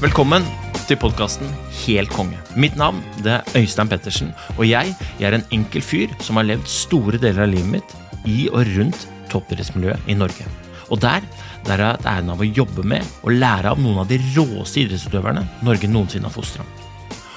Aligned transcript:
Velkommen 0.00 0.46
til 0.88 0.96
podkasten 0.96 1.50
Helt 1.82 2.08
konge. 2.14 2.38
Mitt 2.56 2.76
navn 2.80 3.02
det 3.20 3.34
er 3.34 3.58
Øystein 3.60 3.90
Pettersen, 3.90 4.30
og 4.56 4.64
jeg, 4.64 4.94
jeg 5.20 5.28
er 5.28 5.36
en 5.36 5.44
enkel 5.52 5.84
fyr 5.84 6.14
som 6.24 6.40
har 6.40 6.48
levd 6.48 6.64
store 6.72 7.20
deler 7.20 7.44
av 7.44 7.52
livet 7.52 7.68
mitt 7.74 7.92
i 8.24 8.48
og 8.48 8.64
rundt 8.78 9.04
toppidrettsmiljøet 9.32 10.08
i 10.08 10.16
Norge. 10.16 10.48
Og 10.88 11.02
der, 11.04 11.20
der 11.66 11.76
har 11.76 11.84
jeg 11.84 11.98
hatt 11.98 12.08
æren 12.14 12.32
av 12.32 12.40
å 12.40 12.48
jobbe 12.48 12.84
med 12.94 13.04
og 13.20 13.36
lære 13.36 13.74
av 13.74 13.82
noen 13.82 14.00
av 14.02 14.08
de 14.08 14.18
råeste 14.32 14.86
idrettsutøverne 14.86 15.44
Norge 15.66 15.90
noensinne 15.90 16.30
har 16.30 16.34
fostra. 16.34 16.64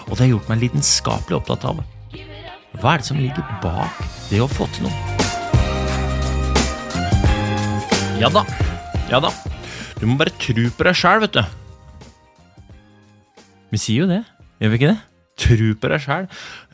Og 0.07 0.15
det 0.15 0.23
har 0.23 0.33
gjort 0.37 0.53
meg 0.53 0.63
lidenskapelig 0.63 1.41
opptatt 1.41 1.67
av 1.67 1.83
hva 2.79 2.95
er 2.95 3.03
det 3.03 3.05
som 3.11 3.19
ligger 3.19 3.43
bak 3.61 3.99
det 4.31 4.39
å 4.41 4.47
få 4.49 4.65
til 4.73 4.87
noe. 4.87 4.95
Ja 8.23 8.31
da, 8.31 8.47
ja 9.11 9.19
da. 9.19 9.33
Du 10.03 10.07
må 10.11 10.17
bare 10.19 10.33
tro 10.35 10.63
på 10.75 10.83
deg 10.83 10.97
sjæl, 10.99 11.21
vet 11.23 11.37
du. 11.37 11.43
Vi 13.71 13.79
sier 13.79 14.03
jo 14.03 14.07
det, 14.09 14.17
gjør 14.59 14.73
vi 14.73 14.79
ikke 14.81 14.89
det? 14.89 14.97
Tro 15.39 15.69
på 15.79 15.91
deg 15.93 16.03
sjæl. 16.03 16.27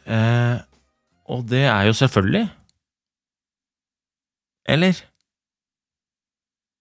Eh, 0.10 0.56
og 1.30 1.44
det 1.52 1.62
er 1.70 1.84
jo 1.86 1.94
selvfølgelig. 2.00 2.42
Eller? 4.74 5.04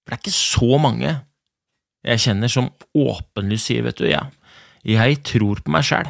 For 0.00 0.08
det 0.08 0.16
er 0.16 0.22
ikke 0.22 0.34
så 0.38 0.80
mange 0.80 1.12
jeg 2.08 2.24
kjenner 2.24 2.54
som 2.56 2.72
åpenlyst 2.96 3.68
sier, 3.68 3.84
vet 3.84 4.00
du, 4.00 4.08
ja, 4.08 4.24
jeg 4.88 5.20
tror 5.28 5.60
på 5.60 5.76
meg 5.76 5.84
sjæl. 5.84 6.08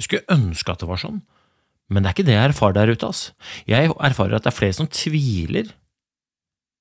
Jeg 0.00 0.08
skulle 0.08 0.38
ønske 0.38 0.72
at 0.72 0.80
det 0.80 0.88
var 0.88 1.04
sånn, 1.04 1.20
men 1.92 2.00
det 2.00 2.08
er 2.08 2.16
ikke 2.16 2.30
det 2.32 2.40
jeg 2.40 2.54
erfarer 2.54 2.80
der 2.80 2.96
ute, 2.96 3.12
ass. 3.12 3.26
Jeg 3.68 3.92
erfarer 3.92 4.40
at 4.40 4.48
det 4.48 4.54
er 4.54 4.60
flere 4.62 4.80
som 4.80 4.88
tviler 4.88 5.76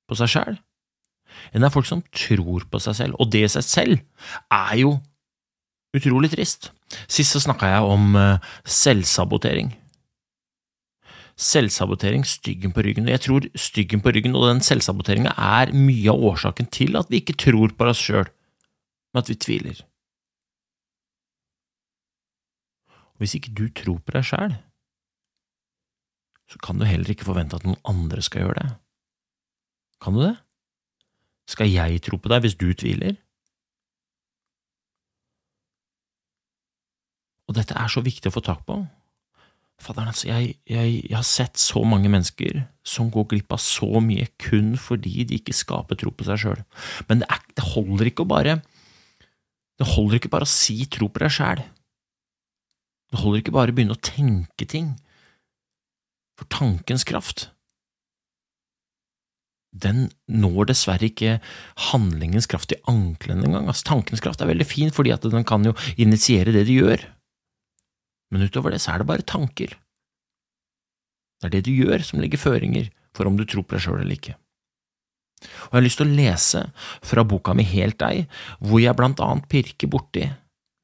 på 0.07 0.15
seg 0.15 0.31
sjæl, 0.31 0.61
enn 1.51 1.63
det 1.63 1.69
er 1.69 1.73
folk 1.73 1.89
som 1.89 2.03
tror 2.15 2.65
på 2.71 2.81
seg 2.83 2.97
selv, 2.97 3.19
og 3.19 3.31
det 3.33 3.45
i 3.45 3.51
seg 3.51 3.65
selv 3.67 3.99
er 4.51 4.75
jo 4.81 4.95
utrolig 5.97 6.31
trist. 6.31 6.71
Sist 7.11 7.35
så 7.35 7.41
snakka 7.43 7.69
jeg 7.71 7.87
om 7.87 8.15
uh, 8.15 8.51
selvsabotering. 8.67 9.73
Selvsabotering, 11.41 12.25
styggen 12.27 12.73
på 12.75 12.83
ryggen. 12.85 13.07
Og 13.07 13.15
jeg 13.15 13.23
tror 13.25 13.47
styggen 13.57 14.03
på 14.03 14.13
ryggen 14.13 14.35
og 14.37 14.47
den 14.49 14.61
selvsaboteringa 14.65 15.33
er 15.35 15.71
mye 15.75 16.11
av 16.11 16.25
årsaken 16.31 16.69
til 16.73 16.99
at 16.99 17.09
vi 17.11 17.21
ikke 17.21 17.39
tror 17.39 17.73
på 17.75 17.87
oss 17.91 18.03
sjøl, 18.03 18.27
men 19.11 19.23
at 19.23 19.31
vi 19.31 19.39
tviler. 19.39 19.79
Hvis 23.21 23.35
ikke 23.37 23.53
du 23.53 23.67
tror 23.69 23.99
på 24.01 24.15
deg 24.15 24.25
sjæl, 24.25 24.53
så 26.51 26.59
kan 26.59 26.79
du 26.79 26.87
heller 26.87 27.13
ikke 27.13 27.27
forvente 27.27 27.55
at 27.55 27.65
noen 27.67 27.79
andre 27.87 28.23
skal 28.25 28.43
gjøre 28.43 28.63
det. 28.63 28.71
Kan 30.03 30.17
du 30.17 30.23
det? 30.25 30.35
Skal 31.49 31.71
jeg 31.71 32.01
tro 32.05 32.19
på 32.21 32.31
deg 32.31 32.45
hvis 32.45 32.57
du 32.59 32.69
tviler? 32.77 33.17
Og 37.49 37.57
dette 37.57 37.75
er 37.75 37.91
så 37.91 38.03
viktig 38.03 38.29
å 38.29 38.35
få 38.37 38.43
tak 38.45 38.63
på. 38.67 38.79
Fadderen, 39.81 40.11
altså, 40.13 40.29
jeg, 40.29 40.55
jeg, 40.69 41.01
jeg, 41.09 41.15
har 41.17 41.25
sett 41.25 41.59
så 41.59 41.81
mange 41.87 42.09
mennesker 42.11 42.61
som 42.85 43.09
går 43.11 43.31
glipp 43.33 43.55
av 43.55 43.61
så 43.63 43.99
mye 44.03 44.27
kun 44.39 44.75
fordi 44.79 45.25
de 45.27 45.39
ikke 45.41 45.55
skaper 45.57 45.97
tro 45.99 46.13
på 46.13 46.27
seg 46.27 46.39
sjøl. 46.43 46.61
Men 47.09 47.23
det, 47.23 47.29
er, 47.33 47.41
det, 47.57 47.65
holder 47.73 48.11
ikke 48.11 48.23
å 48.23 48.29
bare 48.29 48.59
Det 49.81 49.89
holder 49.95 50.19
ikke 50.19 50.31
bare 50.31 50.45
å 50.45 50.51
si 50.51 50.85
tro 50.85 51.09
på 51.09 51.23
deg 51.23 51.33
sjæl. 51.33 51.63
Det 53.11 53.19
holder 53.19 53.41
ikke 53.41 53.55
bare 53.57 53.73
å 53.73 53.75
begynne 53.75 53.97
å 53.97 54.05
tenke 54.05 54.69
ting. 54.69 54.93
For 56.39 56.47
tankens 56.53 57.03
kraft, 57.07 57.49
den 59.71 60.09
når 60.27 60.71
dessverre 60.73 61.07
ikke 61.07 61.37
handlingens 61.91 62.49
kraft 62.51 62.73
i 62.75 62.81
anklene 62.91 63.47
engang. 63.47 63.69
Altså, 63.71 63.87
tankens 63.87 64.23
kraft 64.23 64.43
er 64.43 64.51
veldig 64.51 64.67
fin 64.67 64.91
fordi 64.91 65.13
at 65.15 65.23
den 65.23 65.47
kan 65.47 65.63
jo 65.65 65.75
initiere 65.95 66.51
det 66.51 66.65
du 66.67 66.75
gjør 66.75 67.05
men 68.31 68.47
utover 68.47 68.73
det 68.73 68.81
så 68.81 68.95
er 68.95 69.01
det 69.01 69.09
bare 69.11 69.27
tanker. 69.27 69.75
Det 71.41 71.49
er 71.49 71.55
det 71.57 71.65
du 71.67 71.73
gjør 71.75 72.03
som 72.05 72.21
legger 72.23 72.39
føringer 72.39 72.89
for 73.15 73.27
om 73.27 73.37
du 73.37 73.43
tror 73.45 73.65
på 73.67 73.75
deg 73.75 73.83
sjøl 73.83 73.99
eller 73.99 74.15
ikke. 74.15 74.37
Og 75.41 75.73
jeg 75.73 75.79
har 75.79 75.85
lyst 75.85 75.99
til 75.99 76.07
å 76.07 76.17
lese 76.19 76.61
fra 77.09 77.25
boka 77.27 77.55
mi 77.57 77.65
Helt 77.65 77.97
deg, 77.99 78.27
hvor 78.61 78.81
jeg 78.81 78.97
blant 78.97 79.21
annet 79.25 79.49
pirker 79.51 79.89
borti 79.91 80.27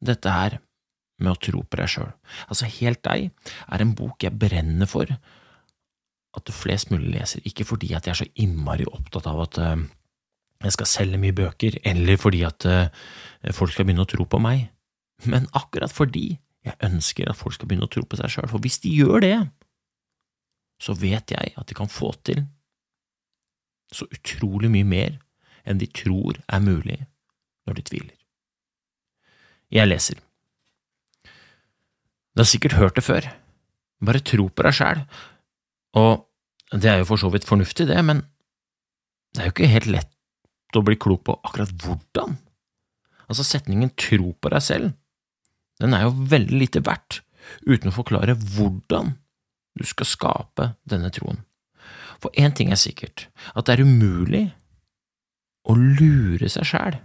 dette 0.03 0.33
her 0.33 0.57
med 1.21 1.33
å 1.33 1.39
tro 1.41 1.61
på 1.63 1.79
deg 1.79 1.91
sjøl. 1.93 2.09
Altså, 2.49 2.69
Helt 2.79 3.03
deg 3.05 3.29
er 3.29 3.83
en 3.83 3.95
bok 3.97 4.25
jeg 4.25 4.37
brenner 4.37 4.89
for 4.89 5.13
at 6.37 6.53
flest 6.53 6.91
mulig 6.93 7.11
leser, 7.15 7.43
ikke 7.45 7.65
fordi 7.67 7.93
at 7.97 8.07
jeg 8.07 8.13
er 8.13 8.21
så 8.21 8.31
innmari 8.39 8.87
opptatt 8.89 9.27
av 9.29 9.43
at 9.45 9.59
uh, 9.61 9.75
jeg 10.63 10.75
skal 10.77 10.89
selge 10.89 11.21
mye 11.21 11.35
bøker, 11.35 11.79
eller 11.85 12.19
fordi 12.21 12.43
at 12.47 12.67
uh, 12.69 13.53
folk 13.55 13.73
skal 13.73 13.87
begynne 13.87 14.05
å 14.05 14.09
tro 14.09 14.27
på 14.29 14.41
meg, 14.41 14.67
men 15.25 15.49
akkurat 15.57 15.93
fordi 15.93 16.37
jeg 16.67 16.77
ønsker 16.83 17.29
at 17.29 17.39
folk 17.39 17.55
skal 17.55 17.69
begynne 17.69 17.87
å 17.87 17.91
tro 17.91 18.03
på 18.05 18.19
seg 18.19 18.33
sjøl, 18.33 18.49
for 18.51 18.63
hvis 18.63 18.81
de 18.83 18.93
gjør 18.93 19.23
det, 19.23 19.37
så 20.83 20.93
vet 20.97 21.33
jeg 21.33 21.55
at 21.57 21.69
de 21.69 21.77
kan 21.77 21.89
få 21.89 22.11
til 22.27 22.43
så 23.93 24.05
utrolig 24.11 24.69
mye 24.71 24.87
mer 24.87 25.17
enn 25.67 25.79
de 25.81 25.87
tror 25.89 26.37
er 26.45 26.63
mulig 26.63 26.99
når 27.67 27.79
de 27.79 27.85
tviler. 27.87 28.15
Jeg 29.73 29.89
leser. 29.89 30.19
Du 32.35 32.43
har 32.43 32.47
sikkert 32.47 32.77
hørt 32.77 32.99
det 32.99 33.03
før, 33.03 33.25
bare 34.03 34.23
tro 34.23 34.47
på 34.47 34.63
deg 34.67 34.75
sjæl, 34.77 35.01
og 35.97 36.26
det 36.75 36.89
er 36.91 37.01
jo 37.01 37.07
for 37.07 37.21
så 37.21 37.31
vidt 37.31 37.47
fornuftig, 37.47 37.87
det, 37.87 37.99
men 38.03 38.25
det 39.35 39.43
er 39.43 39.49
jo 39.49 39.55
ikke 39.55 39.71
helt 39.71 39.91
lett 39.91 40.77
å 40.77 40.83
bli 40.83 40.97
klok 40.99 41.23
på 41.27 41.37
akkurat 41.47 41.71
hvordan. 41.83 42.35
Altså, 43.27 43.43
setningen 43.43 43.93
tro 43.99 44.33
på 44.35 44.51
deg 44.53 44.63
selv 44.63 44.95
den 45.81 45.93
er 45.93 46.07
jo 46.07 46.13
veldig 46.31 46.57
lite 46.57 46.81
verdt 46.85 47.21
uten 47.67 47.91
å 47.91 47.95
forklare 47.95 48.35
hvordan 48.37 49.13
du 49.77 49.83
skal 49.85 50.09
skape 50.09 50.71
denne 50.89 51.11
troen. 51.13 51.43
For 52.17 52.33
én 52.33 52.55
ting 52.57 52.71
er 52.73 52.81
sikkert, 52.81 53.27
at 53.53 53.67
det 53.67 53.77
er 53.77 53.85
umulig 53.85 54.47
å 55.69 55.75
lure 55.77 56.49
seg 56.49 56.65
sjæl. 56.65 56.97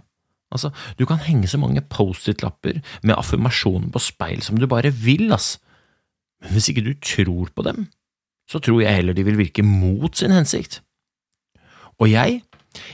Altså, 0.53 0.71
du 0.97 1.05
kan 1.09 1.21
henge 1.21 1.49
så 1.49 1.59
mange 1.61 1.83
Post-It-lapper 1.89 2.79
med 3.05 3.15
affirmasjoner 3.17 3.91
på 3.93 4.01
speil 4.01 4.41
som 4.45 4.57
du 4.57 4.67
bare 4.69 4.93
vil, 4.93 5.29
ass, 5.33 5.57
men 6.41 6.55
hvis 6.55 6.71
ikke 6.71 6.85
du 6.85 6.93
tror 6.97 7.53
på 7.53 7.65
dem, 7.65 7.87
så 8.53 8.61
tror 8.61 8.83
jeg 8.83 8.99
heller 8.99 9.17
de 9.17 9.25
vil 9.25 9.39
virke 9.39 9.65
mot 9.65 10.13
sin 10.15 10.33
hensikt. 10.35 10.83
Og 11.97 12.11
jeg, 12.11 12.43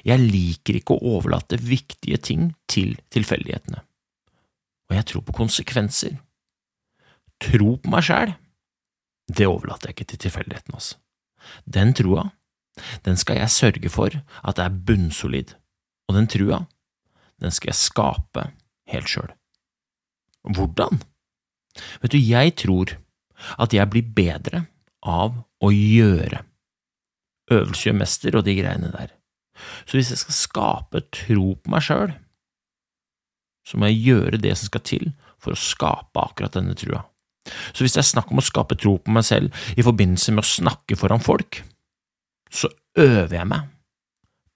jeg 0.08 0.24
liker 0.24 0.80
ikke 0.80 0.96
å 0.96 1.18
overlate 1.18 1.60
viktige 1.60 2.20
ting 2.24 2.50
til 2.72 2.96
tilfeldighetene 3.12 3.84
og 4.90 4.98
jeg 4.98 5.06
tror 5.12 5.26
på 5.26 5.38
konsekvenser. 5.38 6.18
Tro 7.40 7.76
på 7.80 7.92
meg 7.94 8.04
sjæl, 8.04 8.34
det 9.30 9.48
overlater 9.48 9.90
jeg 9.90 9.98
ikke 9.98 10.10
til 10.12 10.24
tilfeldighetene, 10.26 10.76
altså. 10.76 10.98
Den 11.66 11.94
troa, 11.96 12.26
den 13.06 13.20
skal 13.20 13.40
jeg 13.40 13.54
sørge 13.54 13.92
for 13.94 14.18
at 14.18 14.60
er 14.60 14.74
bunnsolid, 14.74 15.54
og 16.10 16.18
den 16.18 16.28
trua, 16.28 16.64
den 17.40 17.54
skal 17.54 17.72
jeg 17.72 17.80
skape 17.80 18.50
helt 18.92 19.12
sjøl. 19.12 19.30
Hvordan? 20.50 21.00
Vet 22.02 22.16
du, 22.16 22.20
jeg 22.20 22.56
tror 22.60 22.98
at 23.62 23.74
jeg 23.76 23.92
blir 23.94 24.10
bedre 24.16 24.66
av 25.06 25.38
å 25.64 25.72
gjøre. 25.74 26.44
Øvelse 27.52 27.90
gjør 27.90 28.00
mester 28.02 28.38
og 28.40 28.46
de 28.46 28.56
greiene 28.60 28.92
der. 28.94 29.14
Så 29.88 29.98
hvis 29.98 30.12
jeg 30.14 30.22
skal 30.22 30.38
skape 30.38 31.04
tro 31.14 31.54
på 31.60 31.72
meg 31.74 31.84
sjøl, 31.86 32.14
så 33.68 33.78
må 33.78 33.90
jeg 33.90 34.04
gjøre 34.08 34.42
det 34.42 34.56
som 34.58 34.70
skal 34.70 34.86
til 34.88 35.10
for 35.40 35.54
å 35.54 35.60
skape 35.60 36.22
akkurat 36.22 36.56
denne 36.56 36.76
trua. 36.78 37.04
Så 37.74 37.84
hvis 37.84 37.96
det 37.96 38.04
er 38.04 38.10
snakk 38.12 38.32
om 38.34 38.42
å 38.42 38.46
skape 38.46 38.78
tro 38.80 38.96
på 39.02 39.14
meg 39.14 39.26
selv 39.26 39.76
i 39.78 39.86
forbindelse 39.86 40.34
med 40.36 40.44
å 40.44 40.50
snakke 40.50 40.98
foran 41.00 41.24
folk, 41.24 41.62
så 42.50 42.70
øver 43.00 43.36
jeg 43.38 43.50
meg 43.50 43.70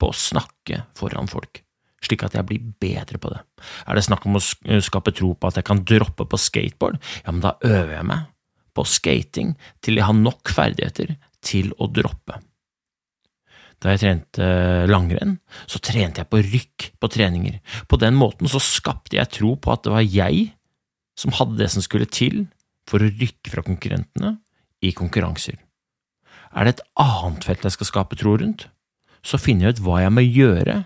på 0.02 0.10
å 0.10 0.18
snakke 0.18 0.84
foran 0.98 1.30
folk, 1.32 1.62
slik 2.04 2.26
at 2.26 2.36
jeg 2.38 2.48
blir 2.50 2.66
bedre 2.82 3.22
på 3.22 3.32
det. 3.32 3.40
Er 3.88 3.98
det 3.98 4.06
snakk 4.08 4.26
om 4.28 4.38
å 4.40 4.44
skape 4.44 5.14
tro 5.16 5.34
på 5.38 5.50
at 5.50 5.60
jeg 5.60 5.68
kan 5.70 5.84
droppe 5.88 6.28
på 6.28 6.42
skateboard, 6.42 7.00
ja, 7.24 7.32
men 7.32 7.44
da 7.46 7.56
øver 7.62 7.96
jeg 7.98 8.10
meg 8.10 8.33
på 8.74 8.86
skating 8.88 9.54
til 9.84 10.00
jeg 10.00 10.08
har 10.08 10.18
nok 10.18 10.50
ferdigheter 10.54 11.16
til 11.44 11.72
å 11.78 11.90
droppe. 11.92 12.40
Da 13.84 13.92
jeg 13.92 14.00
trente 14.00 14.46
langrenn, 14.88 15.38
så 15.68 15.82
trente 15.84 16.22
jeg 16.22 16.32
på 16.32 16.40
rykk 16.40 16.86
på 17.04 17.10
treninger. 17.12 17.60
På 17.92 18.00
den 18.00 18.16
måten 18.16 18.48
så 18.48 18.62
skapte 18.64 19.18
jeg 19.18 19.32
tro 19.36 19.58
på 19.60 19.74
at 19.74 19.84
det 19.84 19.92
var 19.92 20.06
jeg 20.08 20.54
som 21.20 21.36
hadde 21.36 21.60
det 21.60 21.70
som 21.74 21.84
skulle 21.84 22.08
til 22.08 22.46
for 22.90 23.04
å 23.04 23.12
rykke 23.12 23.52
fra 23.52 23.64
konkurrentene 23.66 24.38
i 24.84 24.94
konkurranser. 24.96 25.60
Er 26.54 26.66
det 26.66 26.76
et 26.76 26.86
annet 27.02 27.46
felt 27.48 27.66
jeg 27.66 27.76
skal 27.76 27.90
skape 27.90 28.18
tro 28.20 28.38
rundt, 28.40 28.68
så 29.24 29.40
finner 29.40 29.70
jeg 29.70 29.78
ut 29.78 29.86
hva 29.86 30.02
jeg 30.04 30.16
må 30.16 30.24
gjøre 30.26 30.80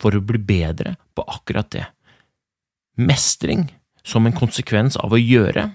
for 0.00 0.16
å 0.16 0.24
bli 0.24 0.40
bedre 0.42 0.96
på 1.16 1.24
akkurat 1.24 1.68
det. 1.72 1.84
Mestring 3.00 3.68
som 4.06 4.26
en 4.26 4.36
konsekvens 4.36 4.96
av 5.00 5.12
å 5.12 5.20
gjøre, 5.20 5.70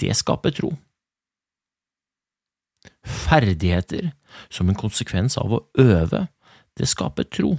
det 0.00 0.14
skaper 0.16 0.54
tro. 0.54 0.72
Ferdigheter 3.04 4.12
som 4.48 4.68
en 4.68 4.78
konsekvens 4.78 5.38
av 5.40 5.52
å 5.52 5.64
øve, 5.80 6.26
det 6.74 6.88
skaper 6.90 7.28
tro. 7.30 7.54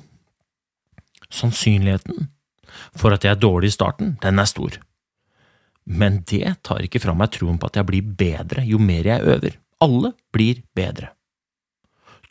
Sannsynligheten 1.31 2.29
for 2.95 3.15
at 3.15 3.25
jeg 3.25 3.35
er 3.35 3.41
dårlig 3.41 3.71
i 3.71 3.75
starten, 3.75 4.15
den 4.23 4.41
er 4.41 4.49
stor. 4.49 4.77
Men 5.85 6.23
det 6.29 6.57
tar 6.65 6.83
ikke 6.85 7.01
fra 7.03 7.13
meg 7.17 7.31
troen 7.35 7.59
på 7.61 7.69
at 7.69 7.77
jeg 7.79 7.87
blir 7.89 8.13
bedre 8.17 8.65
jo 8.65 8.79
mer 8.81 9.05
jeg 9.07 9.35
øver. 9.35 9.57
Alle 9.85 10.13
blir 10.33 10.63
bedre. 10.75 11.11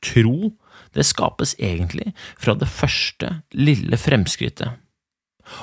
Tro, 0.04 0.50
det 0.92 1.06
skapes 1.06 1.54
egentlig 1.58 2.12
fra 2.36 2.56
det 2.58 2.68
første, 2.68 3.30
lille 3.56 3.96
fremskrittet. 4.00 4.80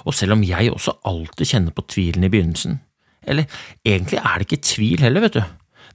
Og 0.06 0.16
selv 0.16 0.38
om 0.38 0.46
jeg 0.46 0.72
også 0.72 0.98
alltid 1.10 1.54
kjenner 1.54 1.76
på 1.76 1.86
tvilen 1.90 2.26
i 2.26 2.32
begynnelsen, 2.32 2.80
eller 3.28 3.48
egentlig 3.86 4.20
er 4.20 4.38
det 4.38 4.48
ikke 4.48 4.66
tvil 4.66 5.04
heller, 5.04 5.26
vet 5.26 5.38
du, 5.38 5.42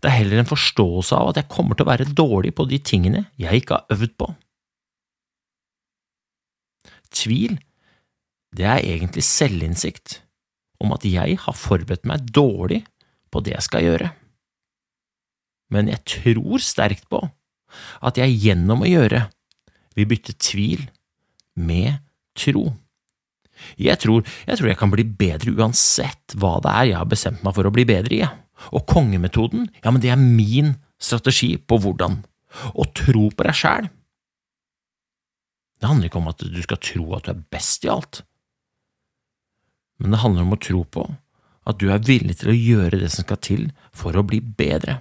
det 0.03 0.11
er 0.11 0.19
heller 0.21 0.43
en 0.43 0.51
forståelse 0.51 1.17
av 1.17 1.31
at 1.33 1.41
jeg 1.41 1.51
kommer 1.53 1.77
til 1.77 1.87
å 1.87 1.91
være 1.91 2.11
dårlig 2.17 2.53
på 2.57 2.67
de 2.71 2.79
tingene 2.85 3.25
jeg 3.41 3.63
ikke 3.63 3.79
har 3.79 3.97
øvd 3.97 4.13
på. 4.21 4.29
Tvil, 7.17 7.57
det 8.57 8.67
er 8.69 8.85
egentlig 8.85 9.25
selvinnsikt 9.25 10.21
om 10.83 10.93
at 10.93 11.07
jeg 11.09 11.39
har 11.41 11.57
forberedt 11.57 12.07
meg 12.09 12.29
dårlig 12.29 12.83
på 13.33 13.43
det 13.45 13.57
jeg 13.57 13.67
skal 13.67 13.87
gjøre. 13.87 14.11
Men 15.73 15.89
jeg 15.91 16.05
tror 16.07 16.63
sterkt 16.63 17.09
på 17.11 17.25
at 18.05 18.21
jeg 18.21 18.37
gjennom 18.45 18.85
å 18.85 18.91
gjøre 18.91 19.25
vil 19.97 20.09
bytte 20.11 20.37
tvil 20.39 20.85
med 21.57 21.99
tro. 22.37 22.69
Jeg 23.81 24.01
tror, 24.03 24.27
jeg 24.47 24.59
tror 24.59 24.71
jeg 24.71 24.79
kan 24.81 24.93
bli 24.93 25.05
bedre 25.05 25.55
uansett 25.57 26.37
hva 26.37 26.57
det 26.65 26.73
er 26.73 26.91
jeg 26.93 27.01
har 27.01 27.11
bestemt 27.11 27.45
meg 27.47 27.57
for 27.57 27.69
å 27.69 27.75
bli 27.75 27.87
bedre 27.89 28.19
i. 28.19 28.23
Og 28.73 28.87
kongemetoden, 28.89 29.69
ja, 29.83 29.93
men 29.93 30.03
det 30.03 30.13
er 30.13 30.21
min 30.21 30.75
strategi 31.03 31.55
på 31.61 31.79
hvordan. 31.83 32.23
Å 32.73 32.87
tro 32.97 33.29
på 33.29 33.45
deg 33.45 33.57
sjæl. 33.57 33.91
Det 35.77 35.91
handler 35.91 36.09
ikke 36.09 36.23
om 36.23 36.31
at 36.33 36.41
du 36.41 36.63
skal 36.65 36.81
tro 36.81 37.11
at 37.17 37.27
du 37.27 37.35
er 37.35 37.45
best 37.53 37.85
i 37.85 37.93
alt, 37.93 38.23
men 40.01 40.13
det 40.13 40.21
handler 40.21 40.45
om 40.45 40.57
å 40.57 40.61
tro 40.61 40.83
på 40.85 41.05
at 41.67 41.79
du 41.81 41.89
er 41.91 42.05
villig 42.05 42.39
til 42.41 42.53
å 42.53 42.57
gjøre 42.57 43.01
det 43.01 43.11
som 43.13 43.27
skal 43.27 43.41
til 43.43 43.63
for 43.97 44.17
å 44.17 44.25
bli 44.27 44.41
bedre. 44.41 45.01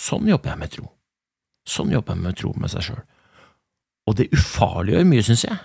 Sånn 0.00 0.28
jobber 0.30 0.52
jeg 0.52 0.60
med 0.62 0.72
tro. 0.72 0.86
Sånn 1.68 1.92
jobber 1.92 2.16
jeg 2.16 2.24
med 2.24 2.38
tro 2.40 2.52
med 2.58 2.72
seg 2.72 2.86
sjøl. 2.88 3.02
Og 4.08 4.16
det 4.18 4.30
ufarliggjør 4.34 5.06
mye, 5.06 5.24
syns 5.26 5.44
jeg, 5.46 5.58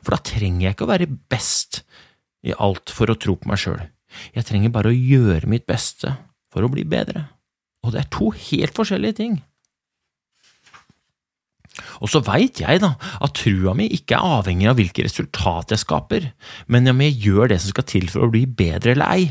for 0.00 0.14
da 0.14 0.20
trenger 0.24 0.66
jeg 0.66 0.76
ikke 0.76 0.86
å 0.86 0.92
være 0.92 1.10
best 1.32 1.82
i 2.46 2.54
alt 2.56 2.92
for 2.94 3.10
å 3.10 3.18
tro 3.20 3.36
på 3.38 3.50
meg 3.50 3.60
sjøl. 3.60 3.82
Jeg 4.34 4.46
trenger 4.48 4.72
bare 4.74 4.90
å 4.90 4.96
gjøre 4.96 5.50
mitt 5.50 5.66
beste 5.68 6.16
for 6.50 6.66
å 6.66 6.72
bli 6.72 6.84
bedre. 6.88 7.28
Og 7.84 7.94
det 7.94 8.02
er 8.02 8.10
to 8.12 8.32
helt 8.34 8.76
forskjellige 8.76 9.18
ting. 9.20 9.38
Og 12.00 12.10
så 12.12 12.20
veit 12.24 12.60
jeg 12.60 12.80
da 12.82 12.94
at 12.98 13.36
trua 13.38 13.72
mi 13.76 13.86
ikke 13.94 14.16
er 14.16 14.38
avhengig 14.40 14.68
av 14.68 14.78
hvilke 14.80 15.04
resultat 15.06 15.72
jeg 15.72 15.82
skaper, 15.84 16.26
men 16.68 16.90
om 16.90 17.04
jeg 17.04 17.18
gjør 17.26 17.52
det 17.52 17.60
som 17.62 17.72
skal 17.72 17.86
til 17.88 18.08
for 18.12 18.26
å 18.26 18.32
bli 18.32 18.44
bedre 18.46 18.96
eller 18.96 19.14
ei. 19.14 19.30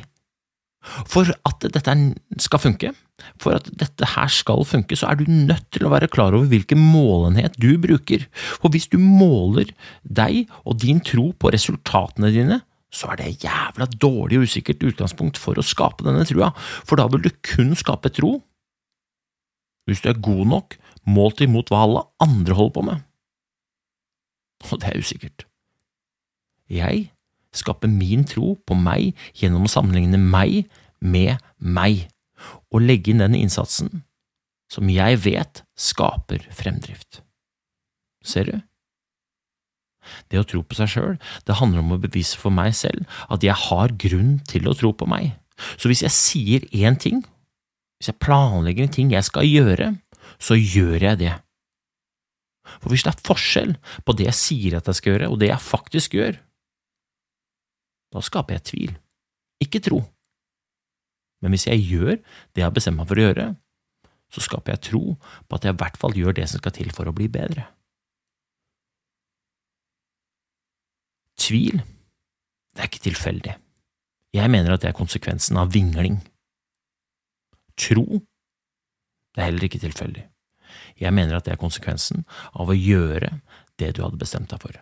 For 0.80 1.28
at 1.28 1.66
dette 1.76 1.94
skal 2.40 2.62
funke, 2.64 2.94
for 3.42 3.58
at 3.58 3.68
dette 3.82 4.08
her 4.16 4.32
skal 4.32 4.64
funke, 4.68 4.96
så 4.96 5.10
er 5.10 5.20
du 5.20 5.28
nødt 5.28 5.68
til 5.76 5.86
å 5.86 5.92
være 5.92 6.08
klar 6.12 6.36
over 6.38 6.48
hvilken 6.52 6.80
målenhet 6.80 7.58
du 7.60 7.74
bruker. 7.82 8.24
For 8.62 8.72
hvis 8.72 8.88
du 8.92 8.98
måler 9.02 9.74
deg 10.04 10.48
og 10.64 10.80
din 10.84 11.02
tro 11.04 11.30
på 11.36 11.52
resultatene 11.52 12.32
dine, 12.36 12.62
så 12.90 13.12
er 13.12 13.20
det 13.20 13.44
jævla 13.44 13.86
dårlig 14.02 14.40
og 14.40 14.48
usikkert 14.50 14.86
utgangspunkt 14.88 15.38
for 15.38 15.60
å 15.60 15.66
skape 15.66 16.08
denne 16.08 16.26
trua, 16.26 16.54
for 16.58 16.98
da 16.98 17.06
vil 17.12 17.28
du 17.28 17.30
kun 17.46 17.76
skape 17.78 18.12
tro 18.16 18.40
hvis 19.90 20.04
du 20.06 20.10
er 20.12 20.22
god 20.22 20.46
nok 20.46 20.76
målt 21.10 21.42
imot 21.42 21.72
hva 21.72 21.84
alle 21.86 22.02
andre 22.22 22.54
holder 22.54 22.74
på 22.76 22.82
med. 22.86 23.06
Og 24.70 24.82
det 24.82 24.90
er 24.90 25.00
usikkert. 25.02 25.46
Jeg 26.70 27.08
skaper 27.56 27.90
min 27.92 28.26
tro 28.30 28.54
på 28.68 28.78
meg 28.78 29.18
gjennom 29.38 29.66
å 29.66 29.72
sammenligne 29.72 30.20
meg 30.22 30.70
med 31.00 31.40
meg, 31.58 32.08
og 32.72 32.84
legge 32.84 33.12
inn 33.12 33.24
den 33.24 33.38
innsatsen 33.38 34.04
som 34.70 34.90
jeg 34.92 35.18
vet 35.26 35.64
skaper 35.80 36.46
fremdrift. 36.54 37.24
Ser 38.22 38.50
du? 38.50 38.58
Det 40.30 40.40
å 40.42 40.46
tro 40.48 40.62
på 40.66 40.78
seg 40.78 40.92
sjøl, 40.94 41.18
det 41.46 41.58
handler 41.60 41.84
om 41.84 41.96
å 41.96 42.02
bevise 42.02 42.38
for 42.40 42.54
meg 42.54 42.76
selv 42.78 43.06
at 43.34 43.44
jeg 43.46 43.58
har 43.68 43.96
grunn 44.02 44.38
til 44.50 44.70
å 44.70 44.76
tro 44.78 44.94
på 44.96 45.08
meg. 45.10 45.34
Så 45.78 45.90
hvis 45.92 46.04
jeg 46.06 46.16
sier 46.16 46.68
én 46.72 46.98
ting, 47.00 47.24
hvis 48.00 48.12
jeg 48.14 48.22
planlegger 48.24 48.86
en 48.86 48.96
ting 48.96 49.12
jeg 49.12 49.28
skal 49.28 49.48
gjøre, 49.48 49.92
så 50.40 50.56
gjør 50.56 51.10
jeg 51.10 51.22
det. 51.26 51.34
For 52.80 52.94
hvis 52.94 53.04
det 53.06 53.12
er 53.12 53.26
forskjell 53.26 53.74
på 54.06 54.16
det 54.16 54.30
jeg 54.30 54.40
sier 54.40 54.78
at 54.78 54.88
jeg 54.88 55.00
skal 55.00 55.14
gjøre, 55.14 55.32
og 55.34 55.42
det 55.42 55.50
jeg 55.50 55.66
faktisk 55.66 56.16
gjør, 56.20 56.38
da 58.14 58.22
skaper 58.26 58.58
jeg 58.58 58.66
tvil, 58.72 58.94
ikke 59.64 59.82
tro. 59.86 60.00
Men 61.44 61.54
hvis 61.56 61.68
jeg 61.70 61.84
gjør 61.86 62.16
det 62.18 62.62
jeg 62.62 62.68
har 62.68 62.76
bestemt 62.76 63.00
meg 63.00 63.08
for 63.10 63.20
å 63.20 63.28
gjøre, 63.28 63.50
så 64.30 64.44
skaper 64.46 64.76
jeg 64.76 64.86
tro 64.90 65.04
på 65.20 65.58
at 65.58 65.66
jeg 65.66 65.76
i 65.76 65.80
hvert 65.82 66.00
fall 66.02 66.18
gjør 66.18 66.36
det 66.38 66.48
som 66.52 66.62
skal 66.62 66.76
til 66.76 66.92
for 66.96 67.10
å 67.10 67.16
bli 67.16 67.30
bedre. 67.32 67.66
Tvil, 71.40 71.80
det 72.76 72.84
er 72.84 72.90
ikke 72.90 73.06
tilfeldig. 73.08 73.56
Jeg 74.36 74.52
mener 74.54 74.76
at 74.76 74.84
det 74.84 74.92
er 74.92 74.98
konsekvensen 74.98 75.58
av 75.58 75.72
vingling. 75.74 76.20
Tro, 77.80 78.20
det 79.34 79.42
er 79.42 79.50
heller 79.50 79.66
ikke 79.66 79.82
tilfeldig. 79.82 80.28
Jeg 81.00 81.16
mener 81.16 81.38
at 81.38 81.48
det 81.48 81.56
er 81.56 81.62
konsekvensen 81.62 82.26
av 82.54 82.70
å 82.70 82.78
gjøre 82.78 83.32
det 83.80 83.96
du 83.96 84.04
hadde 84.04 84.20
bestemt 84.22 84.52
deg 84.52 84.62
for. 84.62 84.76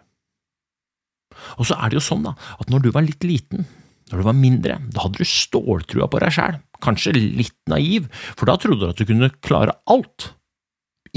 Og 1.58 1.70
så 1.70 1.77
er 1.77 1.91
det 1.91 2.00
jo 2.00 2.08
sånn 2.08 2.25
da, 2.27 2.36
at 2.58 2.72
når 2.72 2.86
du 2.86 2.89
var 2.96 3.06
litt 3.06 3.25
liten, 3.27 3.67
når 4.12 4.22
du 4.22 4.27
var 4.29 4.38
mindre, 4.38 4.79
da 4.94 5.03
hadde 5.03 5.20
du 5.20 5.27
ståltrua 5.27 6.08
på 6.12 6.22
deg 6.24 6.36
sjæl, 6.36 6.60
kanskje 6.84 7.15
litt 7.17 7.58
naiv, 7.72 8.08
for 8.38 8.48
da 8.50 8.56
trodde 8.62 8.86
du 8.86 8.91
at 8.91 9.00
du 9.00 9.08
kunne 9.10 9.32
klare 9.44 9.75
alt. 9.89 10.32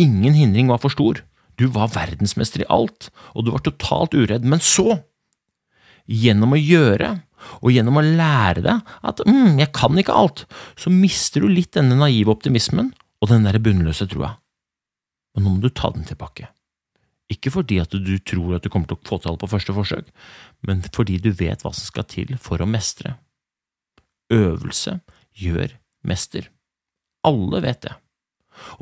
Ingen 0.00 0.34
hindring 0.34 0.70
var 0.72 0.80
for 0.82 0.92
stor, 0.92 1.22
du 1.60 1.66
var 1.70 1.92
verdensmester 1.94 2.64
i 2.64 2.70
alt, 2.72 3.10
og 3.36 3.46
du 3.46 3.52
var 3.54 3.62
totalt 3.66 4.16
uredd, 4.16 4.46
men 4.48 4.62
så, 4.64 5.02
gjennom 6.10 6.56
å 6.56 6.60
gjøre 6.60 7.12
og 7.60 7.72
gjennom 7.72 8.00
å 8.00 8.04
lære 8.04 8.64
deg 8.64 8.94
at 9.06 9.22
mm, 9.26 9.60
jeg 9.60 9.70
kan 9.76 9.98
ikke 10.00 10.16
alt, 10.16 10.44
så 10.76 10.92
mister 10.92 11.44
du 11.44 11.52
litt 11.52 11.72
denne 11.76 11.96
naive 12.00 12.32
optimismen 12.32 12.90
og 13.20 13.30
den 13.30 13.46
der 13.46 13.60
bunnløse 13.62 14.08
trua. 14.10 14.34
Men 15.36 15.46
nå 15.46 15.54
må 15.54 15.62
du 15.62 15.70
ta 15.70 15.92
den 15.94 16.08
tilbake. 16.08 16.50
Ikke 17.30 17.52
fordi 17.54 17.78
at 17.78 17.94
du 17.94 18.14
tror 18.18 18.56
at 18.56 18.64
du 18.64 18.70
kommer 18.72 18.90
til 18.90 18.98
å 18.98 19.06
få 19.06 19.20
til 19.20 19.30
alt 19.30 19.42
på 19.42 19.50
første 19.50 19.74
forsøk, 19.74 20.08
men 20.66 20.82
fordi 20.94 21.20
du 21.22 21.30
vet 21.30 21.62
hva 21.62 21.70
som 21.70 21.86
skal 21.86 22.08
til 22.10 22.34
for 22.42 22.62
å 22.62 22.68
mestre. 22.68 23.14
Øvelse 24.34 24.98
gjør 25.38 25.76
mester. 26.06 26.50
Alle 27.26 27.62
vet 27.62 27.82
det. 27.86 27.94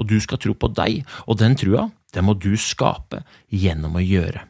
Og 0.00 0.08
du 0.10 0.16
skal 0.20 0.40
tro 0.42 0.54
på 0.56 0.70
deg, 0.72 1.02
og 1.28 1.38
den 1.40 1.56
trua, 1.58 1.88
den 2.14 2.26
må 2.26 2.34
du 2.40 2.54
skape 2.58 3.22
gjennom 3.52 3.98
å 3.98 4.04
gjøre. 4.04 4.46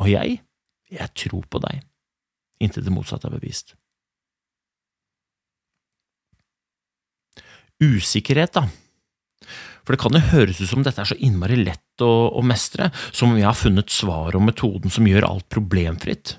Og 0.00 0.08
jeg, 0.08 0.40
jeg 0.90 1.12
tror 1.22 1.46
på 1.52 1.60
deg, 1.62 1.84
inntil 2.60 2.84
det 2.86 2.92
motsatte 2.94 3.28
er 3.28 3.36
bevist. 3.36 3.74
Usikkerhet, 7.80 8.56
da. 8.56 8.66
For 9.84 9.94
det 9.94 10.02
kan 10.02 10.16
jo 10.16 10.22
høres 10.32 10.60
ut 10.60 10.70
som 10.70 10.84
dette 10.84 11.02
er 11.02 11.10
så 11.10 11.18
innmari 11.18 11.58
lett 11.60 12.04
å, 12.04 12.10
å 12.36 12.44
mestre, 12.46 12.90
som 13.10 13.32
om 13.32 13.40
jeg 13.40 13.48
har 13.48 13.58
funnet 13.58 13.92
svaret 13.92 14.38
og 14.38 14.46
metoden 14.46 14.92
som 14.92 15.08
gjør 15.08 15.28
alt 15.28 15.48
problemfritt. 15.52 16.36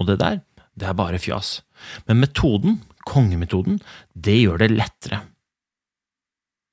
Og 0.00 0.10
det 0.10 0.18
der, 0.22 0.40
det 0.76 0.90
er 0.90 0.98
bare 0.98 1.20
fjas. 1.22 1.60
Men 2.08 2.20
metoden, 2.24 2.80
kongemetoden, 3.08 3.80
det 4.12 4.38
gjør 4.42 4.64
det 4.64 4.72
lettere. 4.74 5.22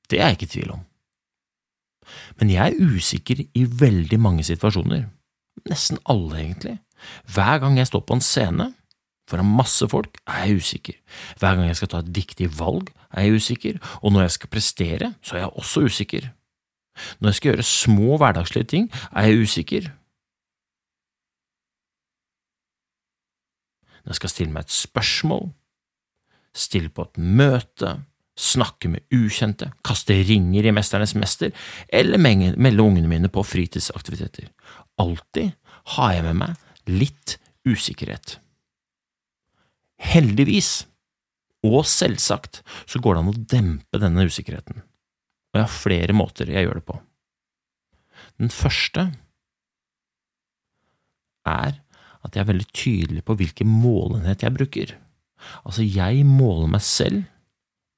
Det 0.09 0.19
er 0.19 0.33
jeg 0.33 0.39
ikke 0.39 0.50
i 0.50 0.53
tvil 0.57 0.73
om. 0.75 0.88
Men 2.39 2.51
jeg 2.51 2.73
er 2.73 2.93
usikker 2.93 3.45
i 3.45 3.63
veldig 3.65 4.19
mange 4.19 4.43
situasjoner 4.45 5.05
nesten 5.69 6.00
alle, 6.09 6.39
egentlig. 6.41 6.77
Hver 7.33 7.62
gang 7.63 7.77
jeg 7.77 7.89
står 7.89 8.03
på 8.07 8.17
en 8.17 8.23
scene, 8.23 8.69
Foran 9.30 9.50
masse 9.56 9.88
folk 9.88 10.20
er 10.27 10.46
jeg 10.48 10.60
usikker. 10.60 10.96
Hver 11.39 11.56
gang 11.56 11.68
jeg 11.70 11.80
skal 11.80 11.92
ta 11.94 12.03
et 12.03 12.13
viktig 12.15 12.50
valg, 12.60 12.92
er 13.13 13.27
jeg 13.27 13.39
usikker, 13.39 13.82
og 14.01 14.12
når 14.12 14.27
jeg 14.27 14.38
skal 14.38 14.51
prestere, 14.51 15.13
så 15.24 15.36
er 15.36 15.46
jeg 15.46 15.58
også 15.63 15.86
usikker. 15.88 16.30
Når 17.20 17.30
jeg 17.30 17.36
skal 17.36 17.51
gjøre 17.51 17.68
små 17.68 18.18
hverdagslige 18.22 18.70
ting, 18.70 18.89
er 19.12 19.30
jeg 19.30 19.46
usikker. 19.48 19.92
Når 24.03 24.12
jeg 24.12 24.20
skal 24.20 24.34
stille 24.34 24.51
meg 24.51 24.65
et 24.65 24.75
spørsmål, 24.75 25.46
stille 26.53 26.92
på 26.94 27.08
et 27.08 27.18
møte, 27.18 27.96
snakke 28.38 28.89
med 28.89 29.13
ukjente, 29.13 29.70
kaste 29.86 30.15
ringer 30.27 30.68
i 30.68 30.74
Mesternes 30.74 31.13
mester 31.15 31.53
eller 31.88 32.20
melde 32.20 32.84
ungene 32.84 33.08
mine 33.08 33.30
på 33.30 33.44
fritidsaktiviteter. 33.46 34.50
Alltid 35.00 35.53
har 35.96 36.15
jeg 36.18 36.25
med 36.27 36.39
meg 36.42 36.89
litt 36.89 37.38
usikkerhet. 37.70 38.39
Heldigvis, 40.03 40.72
og 41.63 41.86
selvsagt, 41.88 42.62
så 42.89 43.00
går 43.00 43.15
det 43.15 43.22
an 43.24 43.31
å 43.31 43.43
dempe 43.55 44.01
denne 44.01 44.25
usikkerheten, 44.27 44.83
og 44.83 45.60
jeg 45.60 45.63
har 45.63 45.75
flere 45.77 46.15
måter 46.17 46.51
jeg 46.51 46.67
gjør 46.67 46.81
det 46.81 46.88
på. 46.89 46.98
Den 48.41 48.51
første 48.51 49.07
er 51.48 51.79
at 52.24 52.36
jeg 52.36 52.43
er 52.43 52.50
veldig 52.50 52.69
tydelig 52.72 53.24
på 53.27 53.36
hvilken 53.39 53.69
målenhet 53.69 54.43
jeg 54.45 54.55
bruker. 54.55 54.95
Altså, 55.67 55.83
jeg 55.83 56.24
måler 56.27 56.72
meg 56.77 56.83
selv 56.86 57.24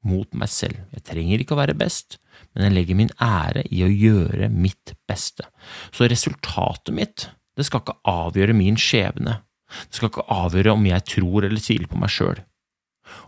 mot 0.05 0.29
meg 0.37 0.49
selv. 0.53 0.81
Jeg 0.93 1.05
trenger 1.07 1.41
ikke 1.41 1.55
å 1.55 1.61
være 1.61 1.77
best, 1.77 2.19
men 2.53 2.67
jeg 2.67 2.75
legger 2.75 2.99
min 2.99 3.13
ære 3.21 3.65
i 3.73 3.81
å 3.85 3.89
gjøre 3.89 4.49
mitt 4.53 4.93
beste. 5.09 5.47
Så 5.93 6.09
resultatet 6.09 6.93
mitt, 6.95 7.27
det 7.57 7.65
skal 7.67 7.81
ikke 7.83 7.97
avgjøre 8.09 8.57
min 8.57 8.77
skjebne. 8.81 9.39
Det 9.65 9.97
skal 9.97 10.11
ikke 10.11 10.27
avgjøre 10.31 10.75
om 10.75 10.85
jeg 10.87 11.07
tror 11.09 11.47
eller 11.47 11.61
tviler 11.61 11.89
på 11.91 11.99
meg 12.01 12.13
sjøl. 12.13 12.41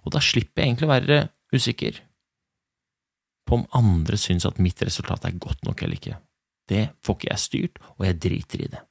Og 0.05 0.13
da 0.13 0.21
slipper 0.23 0.61
jeg 0.63 0.71
egentlig 0.71 0.87
å 0.87 0.93
være 0.93 1.19
usikker 1.53 2.01
på 3.47 3.61
om 3.61 3.67
andre 3.77 4.19
syns 4.19 4.45
at 4.47 4.59
mitt 4.59 4.81
resultat 4.83 5.25
er 5.25 5.39
godt 5.39 5.63
nok 5.65 5.81
eller 5.83 5.97
ikke. 5.97 6.17
Det 6.67 6.89
får 7.05 7.15
ikke 7.15 7.29
jeg 7.31 7.43
styrt, 7.43 7.77
og 7.95 8.05
jeg 8.05 8.19
driter 8.23 8.63
i 8.63 8.71
det. 8.73 8.81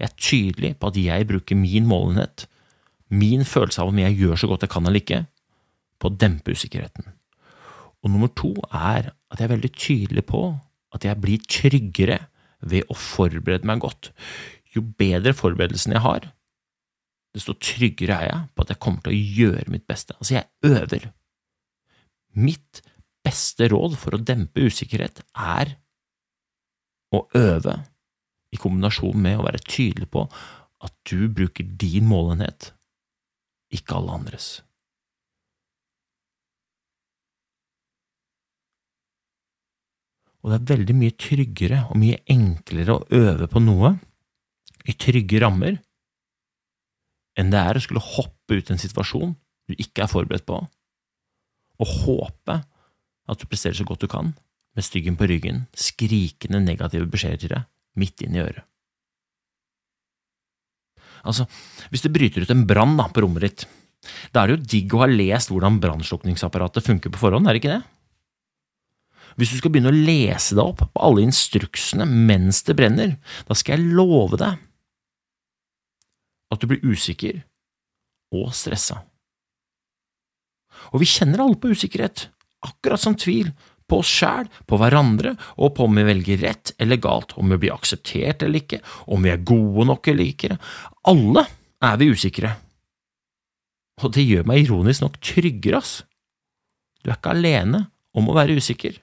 Jeg 0.00 0.08
er 0.08 0.16
tydelig 0.20 0.72
på 0.80 0.90
at 0.90 0.98
jeg 1.00 1.28
bruker 1.28 1.56
min 1.56 1.86
målenhet, 1.88 2.46
min 3.08 3.44
følelse 3.48 3.82
av 3.82 3.90
om 3.90 4.00
jeg 4.00 4.18
gjør 4.20 4.42
så 4.42 4.50
godt 4.50 4.66
jeg 4.66 4.72
kan 4.74 4.86
eller 4.86 5.00
ikke, 5.00 5.22
på 6.00 6.08
å 6.08 6.16
dempe 6.16 6.54
usikkerheten. 6.56 7.08
Og 8.00 8.12
nummer 8.12 8.30
to 8.36 8.52
er 8.68 9.10
at 9.12 9.40
jeg 9.40 9.46
er 9.46 9.54
veldig 9.54 9.72
tydelig 9.76 10.24
på 10.28 10.42
at 10.96 11.04
jeg 11.04 11.20
blir 11.20 11.42
tryggere 11.48 12.18
ved 12.60 12.88
å 12.92 12.96
forberede 12.96 13.68
meg 13.68 13.82
godt. 13.84 14.10
Jo 14.72 14.84
bedre 14.84 15.34
forberedelsen 15.36 15.96
jeg 15.96 16.04
har, 16.04 16.30
desto 17.34 17.54
tryggere 17.62 18.16
er 18.16 18.28
jeg 18.28 18.46
på 18.54 18.64
at 18.64 18.72
jeg 18.72 18.82
kommer 18.82 19.04
til 19.04 19.14
å 19.14 19.20
gjøre 19.40 19.72
mitt 19.72 19.86
beste. 19.88 20.16
Altså, 20.18 20.38
jeg 20.38 20.48
øver. 20.66 21.10
Mitt 22.40 22.82
beste 23.24 23.68
råd 23.70 23.96
for 24.00 24.16
å 24.16 24.22
dempe 24.22 24.64
usikkerhet 24.66 25.22
er 25.36 25.76
å 27.14 27.24
øve 27.36 27.76
i 28.50 28.58
kombinasjon 28.58 29.18
med 29.22 29.38
å 29.38 29.46
være 29.46 29.62
tydelig 29.66 30.08
på 30.10 30.24
at 30.80 30.94
du 31.10 31.28
bruker 31.28 31.66
din 31.78 32.06
målenhet, 32.08 32.72
ikke 33.74 33.98
alle 33.98 34.16
andres. 34.16 34.48
Og 40.40 40.48
det 40.48 40.56
er 40.56 40.70
veldig 40.72 40.96
mye 40.96 41.16
tryggere 41.20 41.82
og 41.90 41.98
mye 42.00 42.22
enklere 42.32 42.96
å 42.96 43.04
øve 43.12 43.48
på 43.50 43.60
noe 43.60 43.92
i 44.88 44.94
trygge 44.96 45.42
rammer 45.42 45.76
enn 47.38 47.52
det 47.52 47.60
er 47.60 47.78
å 47.78 47.82
skulle 47.82 48.02
hoppe 48.02 48.58
ut 48.58 48.70
i 48.70 48.74
en 48.74 48.82
situasjon 48.82 49.34
du 49.70 49.76
ikke 49.78 50.04
er 50.04 50.10
forberedt 50.10 50.46
på, 50.48 50.58
og 51.80 51.92
håpe 52.04 52.56
at 53.30 53.40
du 53.40 53.46
presterer 53.46 53.78
så 53.78 53.86
godt 53.86 54.02
du 54.02 54.10
kan, 54.10 54.32
med 54.74 54.86
styggen 54.86 55.16
på 55.18 55.28
ryggen, 55.30 55.64
skrikende 55.78 56.60
negative 56.62 57.06
beskjeder 57.10 57.42
til 57.42 57.54
deg, 57.54 57.68
midt 57.98 58.24
inn 58.24 58.36
i 58.36 58.42
øret. 58.42 58.66
Altså, 61.20 61.44
hvis 61.92 62.02
det 62.06 62.14
bryter 62.14 62.46
ut 62.46 62.52
en 62.54 62.64
brann 62.66 62.96
på 63.12 63.22
rommet 63.22 63.44
ditt, 63.44 63.64
da 64.32 64.42
er 64.42 64.50
det 64.50 64.56
jo 64.56 64.68
digg 64.72 64.94
å 64.96 65.02
ha 65.02 65.08
lest 65.10 65.50
hvordan 65.52 65.80
brannslukningsapparatet 65.82 66.86
funker 66.86 67.12
på 67.12 67.20
forhånd, 67.20 67.46
er 67.46 67.56
det 67.56 67.60
ikke 67.60 67.74
det? 67.74 67.82
Hvis 69.38 69.52
du 69.52 69.60
skal 69.60 69.72
begynne 69.72 69.92
å 69.92 70.00
lese 70.08 70.56
deg 70.56 70.64
opp 70.64 70.82
på 70.90 71.04
alle 71.04 71.22
instruksene 71.26 72.06
mens 72.08 72.64
det 72.66 72.76
brenner, 72.78 73.14
da 73.46 73.56
skal 73.56 73.76
jeg 73.76 73.94
love 73.94 74.40
deg 74.40 74.58
at 76.50 76.60
du 76.60 76.68
blir 76.70 76.84
usikker 76.84 77.42
og 78.36 78.52
stressa. 78.54 79.00
Og 80.94 81.02
vi 81.02 81.08
kjenner 81.10 81.42
alle 81.44 81.58
på 81.60 81.72
usikkerhet, 81.74 82.28
akkurat 82.66 83.02
som 83.02 83.16
tvil, 83.18 83.52
på 83.90 84.00
oss 84.04 84.10
sjæl, 84.20 84.46
på 84.70 84.78
hverandre, 84.78 85.34
og 85.58 85.74
på 85.74 85.86
om 85.88 85.98
vi 85.98 86.06
velger 86.06 86.42
rett 86.44 86.74
eller 86.78 87.00
galt, 87.02 87.34
om 87.40 87.50
vi 87.50 87.58
blir 87.64 87.74
akseptert 87.74 88.44
eller 88.46 88.62
ikke, 88.62 88.80
om 89.10 89.26
vi 89.26 89.32
er 89.32 89.42
gode 89.46 89.88
nok 89.90 90.10
eller 90.12 90.30
ikke. 90.30 90.58
Alle 91.10 91.46
er 91.82 91.98
vi 92.00 92.10
usikre. 92.14 92.54
Og 94.00 94.14
det 94.14 94.24
gjør 94.24 94.46
meg 94.48 94.64
ironisk 94.64 95.04
nok 95.04 95.18
tryggere, 95.24 95.82
ass. 95.82 96.00
Du 97.02 97.10
er 97.10 97.18
ikke 97.18 97.34
alene 97.34 97.86
om 98.16 98.28
å 98.30 98.36
være 98.36 98.56
usikker. 98.60 98.98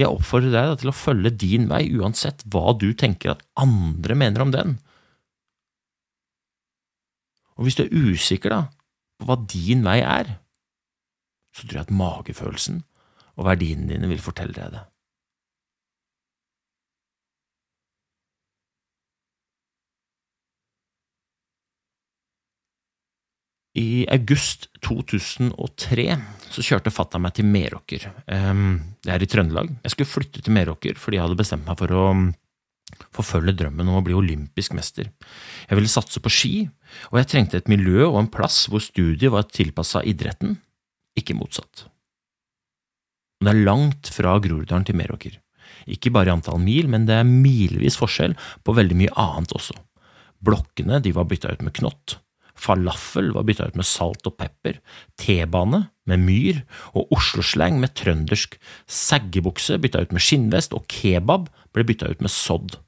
Jeg 0.00 0.08
oppfordrer 0.08 0.54
deg 0.54 0.78
til 0.80 0.90
å 0.90 0.96
følge 0.96 1.32
din 1.36 1.66
vei, 1.68 1.84
uansett 1.92 2.44
hva 2.48 2.72
du 2.78 2.90
tenker 2.96 3.34
at 3.34 3.44
andre 3.60 4.16
mener 4.16 4.46
om 4.46 4.52
den. 4.54 4.78
Og 7.60 7.66
hvis 7.68 7.76
du 7.76 7.82
er 7.84 7.92
usikker 7.92 8.54
da, 8.54 8.60
på 9.20 9.26
hva 9.28 9.36
din 9.52 9.84
vei 9.84 9.98
er, 10.00 10.30
så 11.52 11.66
tror 11.66 11.82
jeg 11.82 11.90
at 11.90 11.98
magefølelsen 11.98 12.78
og 13.36 13.44
verdiene 13.50 13.90
dine 13.90 14.08
vil 14.08 14.22
fortelle 14.24 14.56
deg 14.56 14.72
det. 14.72 14.86
I 23.80 24.02
august 24.10 24.66
2003 24.82 26.06
så 26.50 26.64
kjørte 26.64 26.90
fatta 26.90 27.20
meg 27.22 27.36
til 27.36 27.46
Meråker. 27.46 28.08
Det 28.26 29.12
er 29.14 29.22
i 29.22 29.28
Trøndelag. 29.30 29.70
Jeg 29.84 29.92
skulle 29.94 30.10
flytte 30.10 30.42
til 30.42 30.56
Meråker 30.56 30.98
fordi 30.98 31.20
jeg 31.20 31.28
hadde 31.28 31.38
bestemt 31.38 31.68
meg 31.68 31.78
for 31.78 31.92
å 31.94 32.06
forfølge 33.14 33.56
drømmen 33.58 33.88
om 33.88 33.98
å 33.98 34.04
bli 34.06 34.16
olympisk 34.16 34.74
mester. 34.76 35.10
Jeg 35.68 35.78
ville 35.78 35.90
satse 35.90 36.22
på 36.22 36.32
ski, 36.32 36.54
og 37.10 37.20
jeg 37.20 37.30
trengte 37.32 37.60
et 37.60 37.70
miljø 37.70 38.06
og 38.08 38.18
en 38.22 38.32
plass 38.32 38.64
hvor 38.70 38.82
studiet 38.84 39.32
var 39.34 39.48
tilpassa 39.50 40.02
idretten, 40.06 40.58
ikke 41.18 41.36
motsatt. 41.38 41.86
Det 43.40 43.52
er 43.52 43.62
langt 43.64 44.10
fra 44.12 44.34
Groruddalen 44.42 44.84
til 44.84 44.98
Meråker. 45.00 45.38
Ikke 45.88 46.12
bare 46.12 46.28
i 46.28 46.34
antall 46.34 46.60
mil, 46.60 46.90
men 46.92 47.06
det 47.08 47.16
er 47.16 47.28
milevis 47.28 47.96
forskjell 48.00 48.34
på 48.66 48.74
veldig 48.76 48.98
mye 49.00 49.14
annet 49.20 49.54
også. 49.56 49.76
Blokkene 50.44 51.00
de 51.04 51.12
var 51.16 51.28
bytta 51.28 51.54
ut 51.54 51.64
med 51.64 51.74
knott, 51.76 52.18
falafel 52.56 53.32
var 53.36 53.46
bytta 53.48 53.70
ut 53.70 53.78
med 53.80 53.88
salt 53.88 54.28
og 54.28 54.36
pepper, 54.40 54.80
T-bane 55.20 55.86
med 56.10 56.22
myr 56.26 56.60
og 56.92 57.12
Oslo-slang 57.16 57.78
med 57.82 57.94
trøndersk, 57.98 58.56
seggebukse 58.90 59.78
bytta 59.80 60.02
ut 60.04 60.14
med 60.16 60.24
skinnvest 60.24 60.76
og 60.76 60.86
kebab 60.90 61.48
ble 61.74 61.86
bytta 61.86 62.10
ut 62.10 62.24
med 62.24 62.32
sodd. 62.34 62.78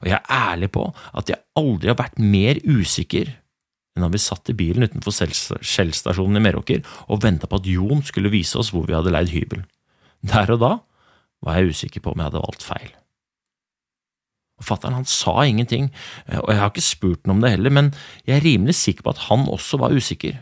Og 0.00 0.10
jeg 0.10 0.18
er 0.18 0.34
ærlig 0.52 0.70
på 0.74 0.88
at 1.16 1.30
jeg 1.32 1.40
aldri 1.58 1.92
har 1.92 2.00
vært 2.00 2.20
mer 2.20 2.60
usikker 2.66 3.36
enn 3.96 4.06
da 4.06 4.10
vi 4.12 4.20
satt 4.22 4.52
i 4.52 4.56
bilen 4.56 4.86
utenfor 4.86 5.12
Shell-stasjonen 5.12 6.38
i 6.38 6.44
Meråker 6.44 6.84
og 7.10 7.24
venta 7.24 7.48
på 7.50 7.58
at 7.58 7.68
Jon 7.68 8.04
skulle 8.06 8.32
vise 8.32 8.58
oss 8.60 8.70
hvor 8.74 8.86
vi 8.88 8.94
hadde 8.96 9.12
leid 9.12 9.32
hybel. 9.34 9.64
Der 10.26 10.52
og 10.54 10.62
da 10.62 10.72
var 11.44 11.58
jeg 11.58 11.74
usikker 11.74 12.04
på 12.04 12.12
om 12.12 12.20
jeg 12.20 12.30
hadde 12.30 12.44
valgt 12.44 12.66
feil. 12.66 12.90
Fatter'n 14.60 14.98
han 14.98 15.08
sa 15.08 15.40
ingenting, 15.48 15.88
og 16.36 16.50
jeg 16.52 16.60
har 16.60 16.68
ikke 16.68 16.84
spurt 16.84 17.24
ham 17.24 17.38
om 17.38 17.44
det 17.44 17.54
heller, 17.54 17.72
men 17.72 17.86
jeg 18.28 18.36
er 18.36 18.44
rimelig 18.44 18.76
sikker 18.76 19.06
på 19.06 19.14
at 19.14 19.22
han 19.30 19.46
også 19.48 19.80
var 19.80 19.94
usikker. 19.96 20.36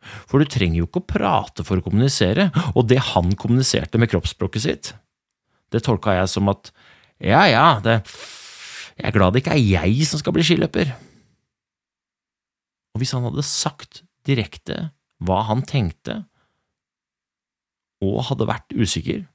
For 0.00 0.40
du 0.40 0.48
trenger 0.48 0.80
jo 0.80 0.88
ikke 0.88 1.02
å 1.02 1.08
prate 1.12 1.64
for 1.66 1.80
å 1.80 1.84
kommunisere, 1.84 2.48
og 2.74 2.88
det 2.88 3.00
han 3.12 3.34
kommuniserte 3.38 4.00
med 4.00 4.10
kroppsspråket 4.12 4.64
sitt, 4.64 4.92
det 5.70 5.84
tolka 5.86 6.16
jeg 6.16 6.30
som 6.32 6.48
at 6.50 6.72
ja, 7.20 7.44
ja, 7.50 7.66
det, 7.84 8.00
jeg 8.96 9.10
er 9.10 9.14
glad 9.14 9.34
det 9.34 9.42
ikke 9.44 9.54
er 9.58 9.60
jeg 9.60 10.08
som 10.08 10.22
skal 10.22 10.34
bli 10.34 10.44
skiløper. 10.46 10.94
Og 12.94 13.02
hvis 13.02 13.12
han 13.14 13.26
hadde 13.28 13.44
sagt 13.46 14.02
direkte 14.26 14.88
hva 15.20 15.42
han 15.50 15.62
tenkte, 15.68 16.22
og 18.00 18.22
hadde 18.30 18.48
vært 18.48 18.72
usikker, 18.72 19.26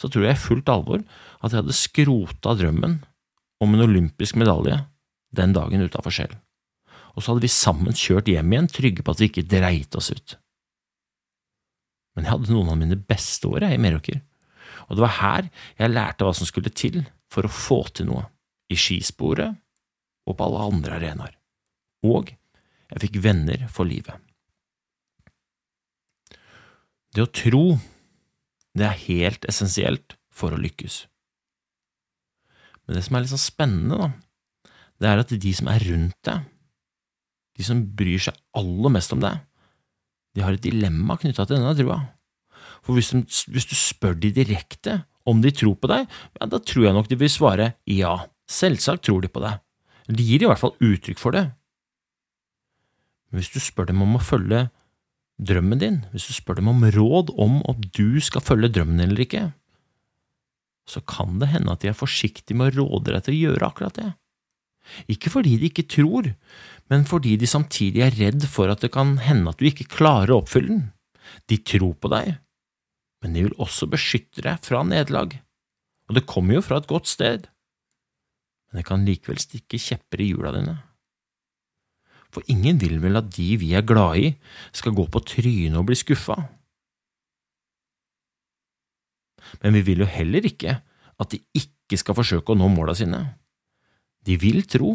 så 0.00 0.08
tror 0.08 0.26
jeg 0.26 0.36
i 0.36 0.40
fullt 0.40 0.68
alvor 0.72 1.00
at 1.00 1.50
jeg 1.50 1.62
hadde 1.62 1.76
skrota 1.76 2.52
drømmen 2.56 2.98
om 3.64 3.74
en 3.76 3.84
olympisk 3.84 4.36
medalje 4.40 4.76
den 5.36 5.54
dagen 5.56 5.84
utafor 5.84 6.12
Skjell. 6.12 6.32
Og 7.14 7.22
så 7.22 7.32
hadde 7.32 7.44
vi 7.44 7.52
sammen 7.52 7.96
kjørt 7.96 8.30
hjem 8.30 8.52
igjen, 8.54 8.70
trygge 8.70 9.04
på 9.04 9.14
at 9.14 9.22
vi 9.22 9.30
ikke 9.30 9.48
dreit 9.50 9.96
oss 9.98 10.10
ut. 10.14 10.36
Men 12.14 12.26
jeg 12.26 12.34
hadde 12.34 12.52
noen 12.52 12.72
av 12.72 12.78
mine 12.80 12.98
beste 12.98 13.48
år 13.50 13.68
i 13.70 13.78
Meråker, 13.80 14.20
og 14.88 14.98
det 14.98 15.04
var 15.04 15.16
her 15.20 15.48
jeg 15.78 15.92
lærte 15.92 16.26
hva 16.26 16.34
som 16.34 16.48
skulle 16.48 16.72
til 16.74 17.02
for 17.30 17.46
å 17.46 17.52
få 17.52 17.82
til 17.94 18.10
noe, 18.10 18.24
i 18.70 18.76
skisporet 18.78 19.56
og 20.26 20.36
på 20.38 20.46
alle 20.46 20.66
andre 20.70 20.98
arenaer. 20.98 21.34
Og 22.06 22.34
Jeg 22.90 23.04
fikk 23.04 23.20
venner 23.22 23.68
for 23.70 23.86
livet. 23.86 24.18
Det 27.14 27.22
å 27.22 27.30
tro, 27.30 27.78
det 28.74 28.86
er 28.86 29.04
helt 29.04 29.46
essensielt 29.46 30.16
for 30.34 30.50
å 30.50 30.58
lykkes. 30.58 31.04
Men 32.82 32.98
det 32.98 33.04
som 33.06 33.14
er 33.14 33.22
litt 33.22 33.30
sånn 33.30 33.42
spennende, 33.42 33.94
da, 34.00 34.72
det 34.98 35.10
er 35.10 35.22
at 35.22 35.34
de 35.44 35.52
som 35.54 35.70
er 35.70 35.86
rundt 35.86 36.18
deg, 36.26 36.48
de 37.60 37.66
som 37.66 37.84
bryr 37.96 38.22
seg 38.22 38.36
aller 38.56 38.94
mest 38.96 39.12
om 39.14 39.20
deg, 39.22 39.42
de 40.36 40.44
har 40.44 40.56
et 40.56 40.64
dilemma 40.64 41.18
knytta 41.20 41.44
til 41.44 41.58
denne 41.58 41.76
trua. 41.76 42.00
For 42.86 42.96
hvis, 42.96 43.12
de, 43.12 43.22
hvis, 43.52 43.68
du 43.68 43.76
spør 43.76 44.16
de 44.16 44.32
direkte 44.32 45.02
om 45.28 45.42
de 45.44 45.52
tror 45.52 45.76
på 45.76 45.90
deg, 45.90 46.06
ja, 46.38 46.48
da 46.48 46.60
tror 46.64 46.86
jeg 46.86 46.96
nok 46.96 47.10
de 47.10 47.18
vil 47.20 47.32
svare 47.32 47.72
ja, 47.90 48.14
selvsagt 48.50 49.04
tror 49.06 49.24
de 49.24 49.30
på 49.32 49.42
deg. 49.44 49.60
De 50.10 50.26
gir 50.26 50.42
i 50.42 50.48
hvert 50.48 50.62
fall 50.62 50.74
uttrykk 50.82 51.20
for 51.20 51.36
det. 51.36 51.44
Men 53.30 53.42
hvis 53.42 53.52
du 53.52 53.60
spør 53.62 53.90
dem 53.90 54.00
om 54.02 54.16
å 54.16 54.22
følge 54.24 54.64
drømmen 55.40 55.80
din, 55.80 56.00
hvis 56.14 56.28
du 56.28 56.34
spør 56.36 56.58
dem 56.58 56.70
om 56.72 56.82
råd 56.96 57.34
om 57.40 57.60
om 57.68 57.84
du 57.96 58.18
skal 58.24 58.44
følge 58.44 58.72
drømmen 58.74 59.04
eller 59.04 59.24
ikke, 59.24 59.44
så 60.90 61.02
kan 61.06 61.38
det 61.38 61.52
hende 61.52 61.70
at 61.70 61.84
de 61.84 61.92
er 61.92 61.96
forsiktige 61.98 62.58
med 62.58 62.72
å 62.72 62.82
råde 62.82 63.14
deg 63.14 63.22
til 63.26 63.36
å 63.36 63.42
gjøre 63.44 63.68
akkurat 63.68 64.00
det. 64.00 64.08
Ikke 65.12 65.30
fordi 65.30 65.54
de 65.60 65.68
ikke 65.70 65.86
tror, 65.86 66.32
men 66.90 67.06
fordi 67.06 67.36
de 67.38 67.48
samtidig 67.48 68.02
er 68.04 68.16
redd 68.18 68.46
for 68.50 68.72
at 68.72 68.82
det 68.82 68.92
kan 68.94 69.16
hende 69.22 69.52
at 69.52 69.60
du 69.60 69.68
ikke 69.68 69.88
klarer 69.92 70.34
å 70.34 70.40
oppfylle 70.42 70.72
den. 70.72 70.84
De 71.46 71.60
tror 71.62 71.94
på 72.02 72.10
deg, 72.10 72.34
men 73.22 73.36
de 73.36 73.46
vil 73.46 73.56
også 73.62 73.86
beskytte 73.90 74.42
deg 74.46 74.62
fra 74.66 74.82
nederlag, 74.86 75.38
og 76.10 76.18
det 76.18 76.26
kommer 76.26 76.58
jo 76.58 76.66
fra 76.66 76.80
et 76.82 76.90
godt 76.90 77.06
sted, 77.10 77.46
men 78.70 78.80
det 78.80 78.86
kan 78.88 79.06
likevel 79.06 79.38
stikke 79.42 79.78
kjepper 79.78 80.24
i 80.24 80.32
hjula 80.32 80.54
dine 80.56 80.80
for 82.30 82.46
ingen 82.50 82.78
vil 82.80 83.00
vel 83.02 83.18
at 83.18 83.30
de 83.34 83.48
vi 83.60 83.74
er 83.74 83.86
glade 83.86 84.22
i, 84.22 84.30
skal 84.72 84.94
gå 84.94 85.06
på 85.10 85.22
trynet 85.26 85.78
og 85.78 85.88
bli 85.90 85.98
skuffa. 85.98 86.38
Men 89.64 89.74
vi 89.74 89.82
vil 89.88 90.04
jo 90.04 90.08
heller 90.10 90.46
ikke 90.46 90.78
at 91.20 91.34
de 91.34 91.42
ikke 91.58 91.98
skal 91.98 92.16
forsøke 92.16 92.54
å 92.54 92.58
nå 92.58 92.70
måla 92.70 92.94
sine. 92.96 93.20
De 94.24 94.36
vil 94.38 94.62
tro, 94.70 94.94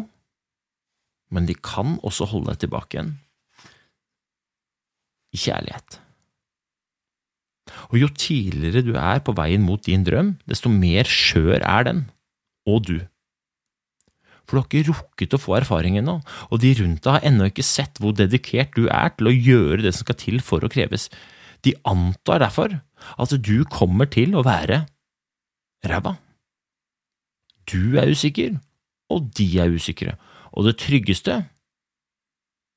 men 1.32 1.48
de 1.48 1.56
kan 1.58 1.96
også 2.06 2.28
holde 2.30 2.52
deg 2.52 2.64
tilbake 2.64 2.96
igjen 2.96 3.14
i 5.34 5.40
kjærlighet. 5.42 5.98
Og 7.90 7.98
jo 8.00 8.08
tidligere 8.14 8.84
du 8.86 8.94
er 8.96 9.20
på 9.26 9.34
veien 9.36 9.64
mot 9.66 9.82
din 9.84 10.06
drøm, 10.06 10.36
desto 10.48 10.70
mer 10.72 11.08
skjør 11.10 11.60
er 11.60 11.88
den, 11.88 12.06
og 12.66 12.86
du 12.88 12.96
for 14.46 14.54
du 14.54 14.60
har 14.60 14.66
ikke 14.68 14.92
rukket 14.92 15.34
å 15.34 15.40
få 15.42 15.56
erfaring 15.58 15.96
ennå, 15.98 16.20
og 16.54 16.60
de 16.62 16.70
rundt 16.78 17.02
deg 17.02 17.16
har 17.16 17.24
ennå 17.26 17.48
ikke 17.50 17.66
sett 17.66 17.98
hvor 17.98 18.14
dedikert 18.14 18.76
du 18.78 18.86
er 18.86 19.10
til 19.16 19.30
å 19.30 19.34
gjøre 19.34 19.80
det 19.82 19.90
som 19.94 20.06
skal 20.06 20.18
til 20.20 20.38
for 20.44 20.62
å 20.62 20.70
kreves. 20.70 21.08
De 21.66 21.74
antar 21.82 22.44
derfor 22.44 22.76
at 23.18 23.34
du 23.42 23.66
kommer 23.66 24.06
til 24.06 24.36
å 24.38 24.44
være 24.46 24.84
ræva. 25.86 26.14
Du 27.66 27.98
er 27.98 28.12
usikker, 28.14 28.54
og 29.10 29.26
de 29.34 29.48
er 29.58 29.74
usikre, 29.74 30.14
og 30.56 30.66
det 30.66 30.78
tryggeste 30.80 31.36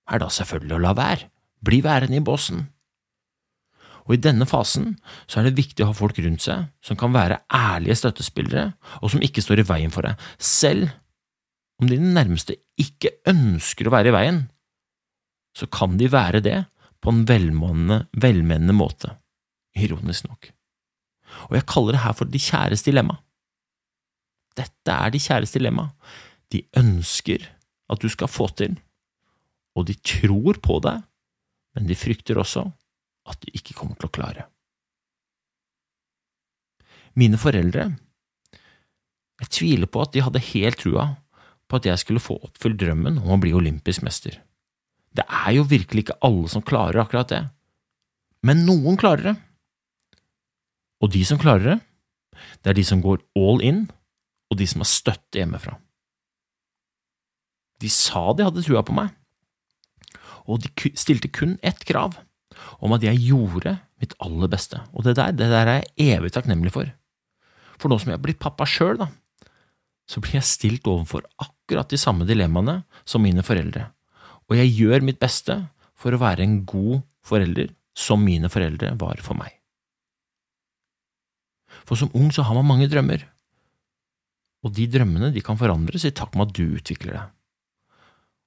er 0.09 0.21
da 0.21 0.27
selvfølgelig 0.33 0.75
å 0.75 0.83
la 0.83 0.93
være, 0.97 1.29
bli 1.63 1.79
værende 1.85 2.19
i 2.19 2.25
båsen. 2.25 2.65
Og 4.09 4.15
i 4.15 4.21
denne 4.23 4.47
fasen 4.49 4.95
så 5.29 5.39
er 5.39 5.47
det 5.47 5.59
viktig 5.59 5.85
å 5.85 5.91
ha 5.91 5.95
folk 5.95 6.17
rundt 6.23 6.41
seg 6.41 6.65
som 6.85 6.97
kan 6.99 7.13
være 7.13 7.43
ærlige 7.53 7.99
støttespillere, 8.01 8.71
og 9.03 9.13
som 9.13 9.23
ikke 9.23 9.43
står 9.45 9.61
i 9.61 9.67
veien 9.69 9.93
for 9.93 10.07
deg, 10.07 10.17
selv 10.41 10.89
om 11.79 11.87
dine 11.91 12.11
nærmeste 12.15 12.57
ikke 12.81 13.13
ønsker 13.29 13.87
å 13.87 13.93
være 13.93 14.11
i 14.11 14.15
veien, 14.15 14.41
så 15.55 15.69
kan 15.71 15.95
de 15.99 16.09
være 16.11 16.41
det 16.43 16.57
på 16.99 17.13
en 17.13 17.21
velmenende 17.29 18.75
måte, 18.75 19.13
ironisk 19.77 20.27
nok. 20.27 20.49
Og 21.47 21.55
jeg 21.59 21.67
kaller 21.69 21.95
det 21.95 22.03
her 22.03 22.17
for 22.17 22.31
de 22.31 22.41
kjæres 22.41 22.83
dilemma. 22.83 23.19
Dette 24.57 24.91
er 24.91 25.13
de 25.13 25.21
kjæres 25.21 25.53
dilemma. 25.53 25.91
De 26.51 26.63
ønsker 26.81 27.45
at 27.89 28.01
du 28.01 28.09
skal 28.11 28.29
få 28.31 28.49
til, 28.57 28.77
og 29.77 29.87
de 29.89 29.95
tror 30.05 30.59
på 30.61 30.79
deg, 30.83 31.01
men 31.77 31.89
de 31.89 31.97
frykter 31.97 32.39
også 32.41 32.65
at 33.29 33.41
du 33.43 33.51
ikke 33.53 33.75
kommer 33.77 33.97
til 33.99 34.09
å 34.09 34.13
klare. 34.13 34.45
Mine 37.19 37.39
foreldre, 37.41 37.89
jeg 39.39 39.51
tviler 39.55 39.89
på 39.89 40.03
at 40.03 40.13
de 40.13 40.23
hadde 40.23 40.45
helt 40.51 40.79
trua 40.81 41.07
på 41.69 41.79
at 41.79 41.87
jeg 41.87 42.01
skulle 42.01 42.23
få 42.23 42.37
oppfylt 42.43 42.79
drømmen 42.81 43.19
om 43.21 43.35
å 43.35 43.41
bli 43.41 43.53
olympisk 43.55 44.03
mester. 44.05 44.39
Det 45.15 45.25
er 45.25 45.55
jo 45.57 45.67
virkelig 45.69 46.05
ikke 46.05 46.19
alle 46.25 46.49
som 46.51 46.65
klarer 46.65 47.01
akkurat 47.03 47.31
det, 47.31 47.43
men 48.45 48.65
noen 48.67 48.97
klarer 48.99 49.31
det. 49.31 49.35
Og 51.03 51.11
de 51.13 51.23
som 51.27 51.39
klarer 51.41 51.65
det, 51.65 51.77
det 52.63 52.71
er 52.71 52.77
de 52.77 52.85
som 52.87 53.01
går 53.03 53.21
all 53.39 53.63
in, 53.65 53.85
og 54.49 54.59
de 54.59 54.67
som 54.69 54.83
har 54.83 54.89
støtte 54.89 55.41
hjemmefra. 55.41 55.75
De 57.79 57.89
sa 57.91 58.29
de 58.35 58.45
hadde 58.47 58.63
trua 58.65 58.83
på 58.85 58.95
meg, 58.95 59.13
og 60.49 60.63
de 60.63 60.91
stilte 60.97 61.29
kun 61.31 61.57
ett 61.65 61.83
krav, 61.87 62.17
om 62.83 62.93
at 62.95 63.05
jeg 63.05 63.21
gjorde 63.29 63.77
mitt 64.01 64.15
aller 64.23 64.51
beste, 64.51 64.81
og 64.91 65.05
det 65.05 65.15
der, 65.19 65.35
det 65.35 65.47
der 65.51 65.69
er 65.69 65.81
jeg 65.81 66.17
evig 66.17 66.33
takknemlig 66.35 66.73
for. 66.75 66.89
For 67.79 67.91
nå 67.91 67.99
som 68.01 68.11
jeg 68.11 68.19
er 68.19 68.23
blitt 68.23 68.41
pappa 68.41 68.67
sjøl, 68.67 68.99
så 70.09 70.23
blir 70.23 70.39
jeg 70.39 70.49
stilt 70.49 70.87
overfor 70.89 71.27
akkurat 71.39 71.91
de 71.91 71.99
samme 72.01 72.27
dilemmaene 72.27 72.81
som 73.07 73.23
mine 73.23 73.45
foreldre, 73.45 73.89
og 74.49 74.57
jeg 74.57 74.73
gjør 74.79 75.05
mitt 75.05 75.21
beste 75.21 75.61
for 75.99 76.15
å 76.15 76.21
være 76.21 76.43
en 76.45 76.61
god 76.67 77.03
forelder 77.25 77.71
som 77.95 78.23
mine 78.23 78.49
foreldre 78.51 78.95
var 78.99 79.21
for 79.23 79.37
meg. 79.39 79.53
For 81.85 81.99
som 81.99 82.11
ung 82.17 82.31
så 82.33 82.45
har 82.47 82.57
man 82.57 82.67
mange 82.67 82.89
drømmer, 82.89 83.23
og 84.65 84.73
de 84.75 84.87
drømmene 84.91 85.31
de 85.35 85.43
kan 85.45 85.59
forandres 85.59 86.05
i 86.07 86.15
takt 86.15 86.35
med 86.35 86.49
at 86.49 86.57
du 86.57 86.79
utvikler 86.79 87.15
deg. 87.15 87.35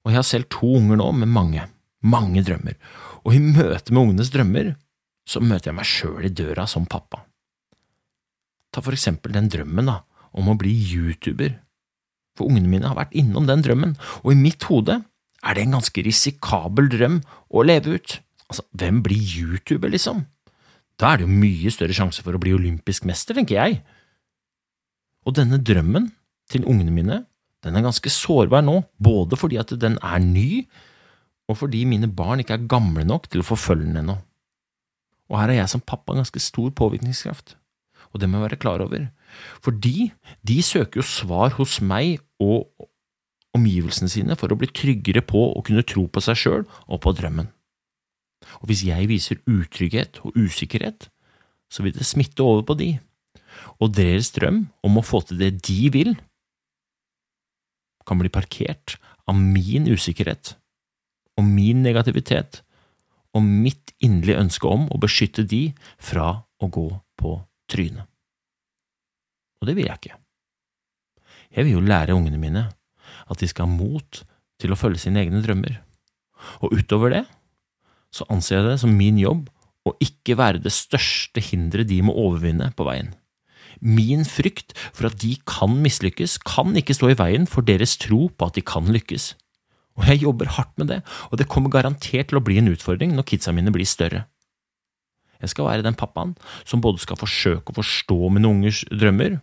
Og 0.03 0.12
jeg 0.12 0.19
har 0.19 0.27
selv 0.27 0.49
to 0.51 0.75
unger 0.79 0.99
nå 0.99 1.09
med 1.15 1.31
mange, 1.31 1.67
mange 2.03 2.43
drømmer, 2.47 2.79
og 3.23 3.37
i 3.37 3.43
møte 3.43 3.95
med 3.95 4.03
ungenes 4.03 4.33
drømmer 4.35 4.73
så 5.29 5.38
møter 5.43 5.71
jeg 5.71 5.79
meg 5.79 5.87
sjøl 5.87 6.27
i 6.27 6.33
døra 6.35 6.67
som 6.67 6.88
pappa. 6.91 7.23
Ta 8.75 8.83
for 8.83 8.97
eksempel 8.97 9.35
den 9.37 9.51
drømmen 9.53 9.87
da, 9.87 10.01
om 10.35 10.51
å 10.51 10.59
bli 10.59 10.73
YouTuber. 10.73 11.55
For 12.38 12.49
ungene 12.49 12.71
mine 12.73 12.88
har 12.88 12.99
vært 12.99 13.15
innom 13.19 13.47
den 13.47 13.62
drømmen, 13.62 13.95
og 14.25 14.33
i 14.33 14.38
mitt 14.38 14.65
hode 14.71 14.99
er 15.43 15.57
det 15.57 15.67
en 15.67 15.77
ganske 15.77 16.05
risikabel 16.07 16.88
drøm 16.91 17.21
å 17.53 17.65
leve 17.67 17.99
ut. 17.99 18.19
Altså, 18.49 18.65
hvem 18.79 19.03
blir 19.05 19.21
YouTuber, 19.21 19.93
liksom? 19.93 20.25
Da 21.01 21.12
er 21.12 21.21
det 21.21 21.29
jo 21.29 21.41
mye 21.43 21.73
større 21.73 21.97
sjanse 21.97 22.25
for 22.25 22.37
å 22.37 22.41
bli 22.43 22.55
olympisk 22.57 23.07
mester, 23.09 23.37
tenker 23.37 23.59
jeg. 23.59 23.83
Og 25.27 25.37
denne 25.38 25.61
drømmen 25.62 26.11
til 26.53 26.67
ungene 26.69 26.95
mine, 26.95 27.23
den 27.62 27.79
er 27.79 27.85
ganske 27.85 28.11
sårbar 28.11 28.64
nå, 28.66 28.81
både 28.98 29.38
fordi 29.38 29.59
at 29.61 29.72
den 29.81 29.98
er 30.03 30.22
ny, 30.22 30.64
og 31.51 31.59
fordi 31.61 31.85
mine 31.87 32.11
barn 32.11 32.42
ikke 32.42 32.57
er 32.59 32.70
gamle 32.70 33.05
nok 33.07 33.29
til 33.31 33.42
å 33.42 33.46
forfølge 33.46 33.88
den 33.88 34.03
ennå. 34.03 34.16
Og 35.31 35.38
her 35.38 35.53
har 35.53 35.62
jeg 35.62 35.72
som 35.72 35.85
pappa 35.85 36.16
ganske 36.16 36.42
stor 36.42 36.72
påvirkningskraft, 36.77 37.57
og 38.12 38.20
det 38.20 38.29
må 38.29 38.38
jeg 38.40 38.48
være 38.51 38.61
klar 38.62 38.83
over. 38.85 39.07
Fordi 39.64 40.11
de 40.44 40.59
søker 40.64 41.01
jo 41.01 41.07
svar 41.07 41.55
hos 41.57 41.79
meg 41.81 42.20
og 42.42 42.68
omgivelsene 43.57 44.11
sine 44.11 44.37
for 44.40 44.53
å 44.53 44.59
bli 44.59 44.68
tryggere 44.72 45.22
på 45.25 45.44
å 45.53 45.62
kunne 45.64 45.85
tro 45.87 46.07
på 46.09 46.22
seg 46.25 46.38
sjøl 46.40 46.66
og 46.88 47.03
på 47.05 47.14
drømmen. 47.16 47.48
Og 48.61 48.68
hvis 48.68 48.85
jeg 48.88 49.09
viser 49.09 49.40
utrygghet 49.48 50.20
og 50.27 50.37
usikkerhet, 50.37 51.09
så 51.72 51.85
vil 51.85 51.94
det 51.96 52.09
smitte 52.09 52.44
over 52.44 52.66
på 52.68 52.77
de, 52.81 52.90
og 53.81 53.94
deres 53.96 54.33
drøm 54.35 54.66
om 54.85 54.98
å 54.98 55.05
få 55.07 55.22
til 55.29 55.40
det 55.40 55.55
de 55.68 55.88
vil, 55.94 56.14
kan 58.09 58.21
bli 58.21 58.33
parkert 58.33 58.99
av 59.31 59.38
min 59.38 59.88
usikkerhet 59.91 60.55
og 61.38 61.49
min 61.49 61.83
negativitet 61.85 62.62
og 63.33 63.45
mitt 63.47 63.95
inderlige 64.05 64.43
ønske 64.45 64.69
om 64.69 64.88
å 64.93 65.01
beskytte 65.01 65.47
de 65.49 65.69
fra 65.97 66.35
å 66.61 66.69
gå 66.73 66.88
på 67.21 67.37
trynet 67.73 68.09
og 69.62 69.71
det 69.71 69.79
vil 69.79 69.87
jeg 69.87 70.01
ikke. 70.01 70.19
Jeg 71.55 71.69
vil 71.69 71.77
jo 71.77 71.87
lære 71.87 72.17
ungene 72.17 72.41
mine 72.43 72.67
at 73.31 73.38
de 73.38 73.47
skal 73.47 73.69
ha 73.69 73.71
mot 73.71 74.23
til 74.59 74.75
å 74.75 74.79
følge 74.79 75.05
sine 75.05 75.23
egne 75.23 75.43
drømmer, 75.45 75.79
og 76.67 76.75
utover 76.75 77.15
det 77.15 77.23
så 78.12 78.27
anser 78.33 78.59
jeg 78.59 78.67
det 78.67 78.81
som 78.83 78.97
min 78.99 79.21
jobb 79.21 79.47
å 79.87 79.95
ikke 80.03 80.37
være 80.38 80.62
det 80.62 80.75
største 80.75 81.43
hinderet 81.43 81.88
de 81.91 82.01
må 82.05 82.15
overvinne 82.19 82.73
på 82.77 82.87
veien. 82.87 83.12
Min 83.81 84.27
frykt 84.29 84.75
for 84.93 85.09
at 85.09 85.21
de 85.23 85.37
kan 85.49 85.79
mislykkes, 85.85 86.39
kan 86.45 86.77
ikke 86.77 86.97
stå 86.97 87.13
i 87.13 87.19
veien 87.19 87.47
for 87.49 87.65
deres 87.65 87.97
tro 88.01 88.27
på 88.29 88.49
at 88.49 88.59
de 88.59 88.65
kan 88.67 88.91
lykkes. 88.93 89.33
Og 90.01 90.09
jeg 90.09 90.23
jobber 90.25 90.53
hardt 90.57 90.77
med 90.81 90.89
det, 90.89 91.01
og 91.31 91.39
det 91.39 91.49
kommer 91.53 91.73
garantert 91.73 92.31
til 92.31 92.41
å 92.41 92.45
bli 92.45 92.59
en 92.61 92.71
utfordring 92.73 93.13
når 93.17 93.29
kidsa 93.29 93.53
mine 93.53 93.73
blir 93.75 93.89
større. 93.89 94.25
Jeg 95.43 95.53
skal 95.53 95.67
være 95.67 95.85
den 95.85 95.99
pappaen 95.99 96.37
som 96.65 96.81
både 96.81 97.03
skal 97.03 97.19
forsøke 97.19 97.73
å 97.73 97.79
forstå 97.81 98.19
mine 98.33 98.49
ungers 98.49 98.85
drømmer, 98.89 99.41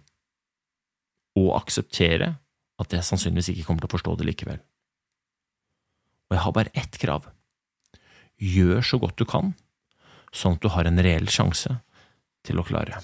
og 1.38 1.54
akseptere 1.60 2.34
at 2.80 2.96
jeg 2.96 3.06
sannsynligvis 3.06 3.52
ikke 3.54 3.68
kommer 3.68 3.84
til 3.84 3.92
å 3.92 3.96
forstå 3.98 4.16
det 4.20 4.28
likevel. 4.32 4.60
Og 6.30 6.38
jeg 6.38 6.44
har 6.46 6.56
bare 6.56 6.74
ett 6.78 6.98
krav. 7.02 7.28
Gjør 8.40 8.86
så 8.86 9.00
godt 9.02 9.20
du 9.20 9.26
kan, 9.28 9.54
sånn 10.32 10.58
at 10.58 10.64
du 10.64 10.70
har 10.72 10.88
en 10.88 11.02
reell 11.04 11.28
sjanse 11.32 11.80
til 12.48 12.62
å 12.62 12.66
klare. 12.66 13.02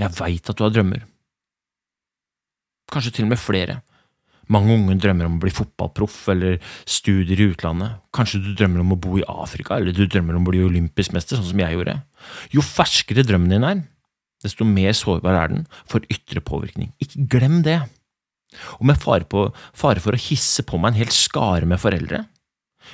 Jeg 0.00 0.14
veit 0.18 0.50
at 0.50 0.58
du 0.58 0.64
har 0.66 0.72
drømmer. 0.74 1.04
Kanskje 2.92 3.14
til 3.16 3.26
og 3.26 3.34
med 3.34 3.40
flere. 3.40 3.80
Mange 4.52 4.74
unge 4.74 4.98
drømmer 5.00 5.28
om 5.28 5.38
å 5.38 5.42
bli 5.42 5.52
fotballproff 5.54 6.16
eller 6.34 6.58
studier 6.84 7.40
i 7.40 7.48
utlandet. 7.54 7.96
Kanskje 8.14 8.42
du 8.44 8.50
drømmer 8.58 8.82
om 8.82 8.92
å 8.92 9.00
bo 9.00 9.16
i 9.16 9.24
Afrika, 9.30 9.78
eller 9.78 9.96
du 9.96 10.04
drømmer 10.04 10.36
om 10.36 10.44
å 10.44 10.52
bli 10.52 10.60
olympisk 10.66 11.14
mester, 11.16 11.38
sånn 11.38 11.52
som 11.54 11.62
jeg 11.62 11.78
gjorde. 11.78 11.96
Jo 12.52 12.64
ferskere 12.64 13.24
drømmen 13.24 13.54
din 13.54 13.66
er, 13.66 13.82
desto 14.44 14.66
mer 14.68 14.92
sårbar 14.96 15.38
er 15.40 15.54
den 15.54 15.64
for 15.88 16.04
ytre 16.12 16.42
påvirkning. 16.44 16.92
Ikke 17.00 17.24
glem 17.36 17.62
det. 17.64 17.80
Og 18.78 18.84
med 18.90 19.00
fare, 19.00 19.24
på, 19.24 19.48
fare 19.74 20.02
for 20.02 20.14
å 20.14 20.20
hisse 20.20 20.62
på 20.66 20.78
meg 20.78 20.92
en 20.92 21.00
hel 21.02 21.14
skare 21.14 21.66
med 21.68 21.80
foreldre, 21.82 22.26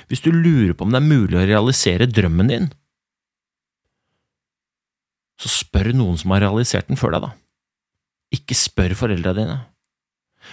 hvis 0.07 0.23
du 0.23 0.31
lurer 0.31 0.71
på 0.73 0.87
om 0.87 0.93
det 0.93 1.01
er 1.01 1.09
mulig 1.09 1.35
å 1.35 1.43
realisere 1.43 2.07
drømmen 2.07 2.51
din, 2.51 2.69
så 5.41 5.49
spør 5.49 5.91
noen 5.97 6.19
som 6.21 6.33
har 6.35 6.43
realisert 6.45 6.89
den 6.91 6.99
før 6.99 7.15
deg, 7.15 7.25
da. 7.25 7.31
Ikke 8.37 8.57
spør 8.57 8.93
foreldra 8.99 9.33
dine. 9.37 9.57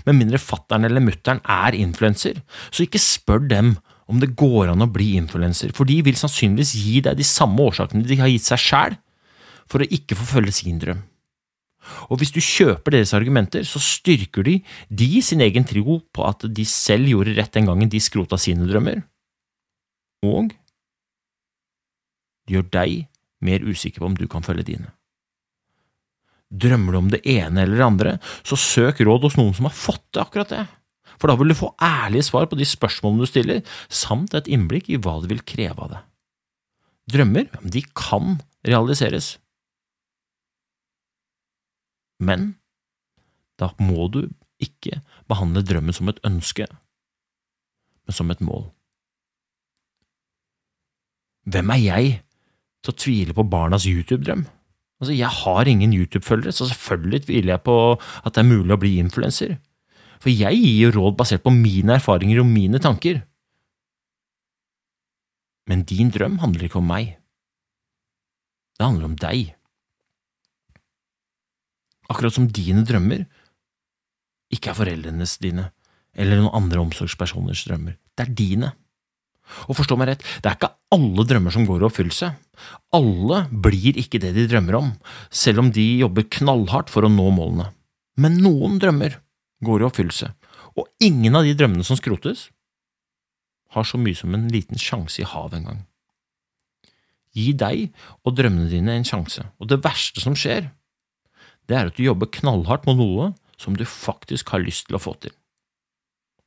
Med 0.07 0.17
mindre 0.19 0.41
fattern 0.41 0.87
eller 0.89 1.03
mutter'n 1.05 1.43
er 1.45 1.77
influenser, 1.79 2.41
så 2.71 2.85
ikke 2.85 3.01
spør 3.01 3.45
dem 3.51 3.77
om 4.09 4.21
det 4.23 4.33
går 4.41 4.73
an 4.73 4.85
å 4.85 4.89
bli 4.91 5.13
influenser, 5.21 5.75
for 5.77 5.89
de 5.89 5.99
vil 6.05 6.17
sannsynligvis 6.17 6.75
gi 6.81 7.03
deg 7.05 7.19
de 7.19 7.27
samme 7.29 7.61
årsakene 7.69 8.07
de 8.09 8.19
har 8.21 8.31
gitt 8.33 8.49
seg 8.49 8.63
sjæl 8.65 8.99
for 9.69 9.85
å 9.85 9.91
ikke 9.93 10.17
forfølge 10.17 10.55
sin 10.57 10.81
drøm. 10.81 11.03
Og 12.13 12.21
hvis 12.21 12.33
du 12.35 12.41
kjøper 12.45 12.97
deres 12.97 13.15
argumenter, 13.17 13.65
så 13.69 13.81
styrker 13.81 14.45
de 14.45 14.59
de 14.89 15.23
sin 15.25 15.45
egen 15.45 15.65
tro 15.69 16.01
på 16.13 16.25
at 16.29 16.45
de 16.53 16.65
selv 16.69 17.09
gjorde 17.09 17.37
rett 17.37 17.53
den 17.55 17.69
gangen 17.69 17.93
de 17.93 18.01
skrota 18.03 18.41
sine 18.41 18.69
drømmer, 18.69 19.03
og 20.25 20.53
gjør 22.49 22.65
deg 22.73 23.08
mer 23.45 23.65
usikker 23.65 24.03
på 24.03 24.11
om 24.11 24.17
du 24.19 24.27
kan 24.31 24.47
følge 24.47 24.67
dine. 24.73 24.93
Drømmer 26.49 26.95
du 26.95 26.99
om 26.99 27.11
det 27.13 27.21
ene 27.29 27.63
eller 27.63 27.77
det 27.77 27.87
andre, 27.87 28.13
så 28.47 28.57
søk 28.57 29.03
råd 29.05 29.27
hos 29.27 29.37
noen 29.39 29.55
som 29.57 29.69
har 29.69 29.77
fått 29.77 30.05
til 30.13 30.23
akkurat 30.25 30.53
det, 30.55 30.65
for 31.19 31.29
da 31.29 31.37
vil 31.37 31.53
du 31.53 31.59
få 31.59 31.75
ærlige 31.83 32.29
svar 32.31 32.47
på 32.49 32.57
de 32.59 32.67
spørsmålene 32.69 33.27
du 33.27 33.31
stiller, 33.31 33.61
samt 33.91 34.37
et 34.39 34.49
innblikk 34.49 34.89
i 34.89 35.01
hva 35.03 35.19
det 35.23 35.33
vil 35.33 35.45
kreve 35.45 35.85
av 35.85 35.93
deg. 35.93 36.07
Drømmer, 37.09 37.49
de 37.65 37.83
kan 37.97 38.39
realiseres, 38.69 39.37
men 42.19 42.53
da 43.59 43.71
må 43.79 44.09
du 44.13 44.25
ikke 44.63 45.01
behandle 45.31 45.63
drømmen 45.67 45.95
som 45.95 46.11
et 46.11 46.19
ønske, 46.27 46.67
men 48.05 48.17
som 48.17 48.31
et 48.35 48.43
mål. 48.43 48.67
Hvem 51.49 51.71
er 51.73 51.81
jeg 51.81 52.17
til 52.85 52.95
å 52.95 52.99
tvile 53.05 53.37
på 53.37 53.47
barnas 53.51 53.87
YouTube-drøm? 53.89 54.47
Altså, 54.99 55.15
Jeg 55.15 55.31
har 55.31 55.69
ingen 55.71 55.93
YouTube-følgere, 55.95 56.53
så 56.53 56.67
selvfølgelig 56.67 57.27
tviler 57.27 57.55
jeg 57.55 57.63
på 57.67 57.77
at 57.99 58.35
det 58.35 58.43
er 58.43 58.51
mulig 58.51 58.75
å 58.75 58.81
bli 58.83 58.99
influenser. 58.99 59.59
For 60.19 60.31
jeg 60.35 60.59
gir 60.59 60.89
jo 60.89 60.95
råd 60.97 61.19
basert 61.19 61.45
på 61.45 61.55
mine 61.55 61.95
erfaringer 61.99 62.41
og 62.43 62.51
mine 62.51 62.81
tanker. 62.83 63.23
Men 65.69 65.85
din 65.87 66.11
drøm 66.11 66.41
handler 66.43 66.67
ikke 66.67 66.81
om 66.81 66.89
meg. 66.91 67.15
Det 68.79 68.87
handler 68.87 69.11
om 69.11 69.17
deg. 69.21 69.55
Akkurat 72.09 72.35
som 72.35 72.49
dine 72.49 72.83
drømmer 72.89 73.27
ikke 74.55 74.73
er 74.73 74.79
foreldrenes 74.79 75.37
dine 75.43 75.69
eller 76.19 76.41
noen 76.41 76.55
andre 76.57 76.81
omsorgspersoners 76.83 77.67
drømmer. 77.69 77.99
Det 78.17 78.25
er 78.25 78.35
dine. 78.35 78.73
Og 79.69 79.79
forstå 79.79 79.97
meg 79.99 80.13
rett, 80.13 80.27
det 80.43 80.51
er 80.51 80.59
ikke 80.59 80.75
alle 80.95 81.25
drømmer 81.29 81.55
som 81.55 81.67
går 81.69 81.83
i 81.83 81.89
oppfyllelse. 81.89 82.31
Alle 82.97 83.41
blir 83.51 83.99
ikke 84.01 84.21
det 84.23 84.35
de 84.37 84.47
drømmer 84.51 84.79
om, 84.79 84.93
selv 85.31 85.65
om 85.65 85.73
de 85.75 85.87
jobber 86.03 86.29
knallhardt 86.39 86.93
for 86.93 87.07
å 87.07 87.13
nå 87.13 87.29
målene. 87.35 87.71
Men 88.19 88.41
noen 88.43 88.79
drømmer 88.83 89.19
går 89.65 89.83
i 89.83 89.89
oppfyllelse, 89.89 90.31
og 90.79 90.89
ingen 91.03 91.37
av 91.39 91.47
de 91.47 91.55
drømmene 91.59 91.87
som 91.87 91.99
skrotes, 91.99 92.49
har 93.77 93.85
så 93.85 94.01
mye 94.01 94.17
som 94.17 94.33
en 94.33 94.49
liten 94.49 94.81
sjanse 94.81 95.21
i 95.21 95.29
havet 95.29 95.59
en 95.59 95.69
gang. 95.69 95.81
Gi 97.37 97.53
deg 97.53 97.91
og 98.25 98.37
drømmene 98.39 98.71
dine 98.71 98.97
en 98.97 99.07
sjanse, 99.07 99.45
og 99.61 99.69
det 99.71 99.83
verste 99.85 100.23
som 100.25 100.37
skjer, 100.39 100.71
det 101.69 101.77
er 101.77 101.91
at 101.91 101.99
du 101.99 102.07
jobber 102.07 102.31
knallhardt 102.33 102.89
med 102.89 102.97
noe 103.03 103.33
som 103.61 103.77
du 103.77 103.85
faktisk 103.85 104.55
har 104.55 104.65
lyst 104.65 104.89
til 104.89 104.97
å 104.97 105.03
få 105.03 105.13
til. 105.21 105.35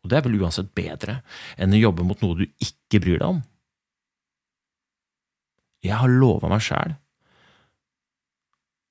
Og 0.02 0.10
det 0.10 0.18
er 0.18 0.26
vel 0.26 0.40
uansett 0.42 0.74
bedre 0.78 1.20
enn 1.62 1.76
å 1.76 1.82
jobbe 1.82 2.06
mot 2.08 2.22
noe 2.24 2.40
du 2.42 2.46
ikke 2.64 3.02
bryr 3.04 3.22
deg 3.22 3.28
om. 3.28 3.42
Jeg 5.82 5.98
har 5.98 6.14
lova 6.14 6.50
meg 6.52 6.62
sjæl 6.66 6.96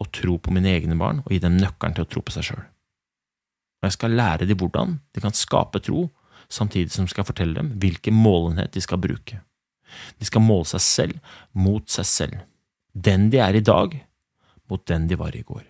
å 0.00 0.06
tro 0.14 0.38
på 0.40 0.54
mine 0.54 0.70
egne 0.72 0.96
barn 0.98 1.20
og 1.24 1.32
gi 1.34 1.40
dem 1.42 1.58
nøkkelen 1.60 1.96
til 1.96 2.06
å 2.06 2.10
tro 2.10 2.22
på 2.24 2.34
seg 2.34 2.48
sjøl. 2.50 2.62
Og 3.80 3.88
jeg 3.88 3.96
skal 3.96 4.16
lære 4.16 4.48
dem 4.48 4.58
hvordan 4.60 4.98
de 5.14 5.22
kan 5.24 5.36
skape 5.36 5.80
tro, 5.84 6.08
samtidig 6.50 6.92
som 6.92 7.06
jeg 7.06 7.14
skal 7.14 7.28
fortelle 7.28 7.56
dem 7.56 7.74
hvilken 7.80 8.16
målenhet 8.16 8.74
de 8.74 8.82
skal 8.84 9.00
bruke. 9.02 9.40
De 10.18 10.26
skal 10.26 10.44
måle 10.44 10.68
seg 10.70 10.82
selv 10.84 11.36
mot 11.56 11.86
seg 11.90 12.08
selv, 12.08 12.40
den 12.94 13.28
de 13.32 13.40
er 13.42 13.58
i 13.58 13.64
dag, 13.64 13.94
mot 14.70 14.82
den 14.86 15.06
de 15.10 15.18
var 15.18 15.36
i 15.36 15.44
går. 15.46 15.64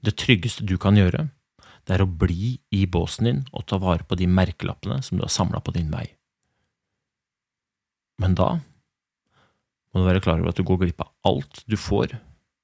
Det 0.00 0.16
tryggeste 0.16 0.64
du 0.64 0.76
kan 0.80 0.96
gjøre, 0.96 1.28
det 1.86 1.96
er 1.96 2.04
å 2.04 2.10
bli 2.22 2.54
i 2.76 2.84
båsen 2.86 3.28
din 3.28 3.42
og 3.50 3.66
ta 3.70 3.80
vare 3.82 4.06
på 4.06 4.18
de 4.18 4.28
merkelappene 4.30 5.00
som 5.04 5.18
du 5.18 5.24
har 5.24 5.32
samla 5.32 5.62
på 5.64 5.74
din 5.76 5.90
vei. 5.92 6.06
Men 8.20 8.36
da 8.36 8.52
må 9.90 10.02
du 10.02 10.06
være 10.06 10.22
klar 10.22 10.38
over 10.38 10.52
at 10.52 10.60
du 10.60 10.66
går 10.66 10.84
glipp 10.84 11.02
av 11.02 11.12
alt 11.26 11.64
du 11.66 11.76
får 11.80 12.14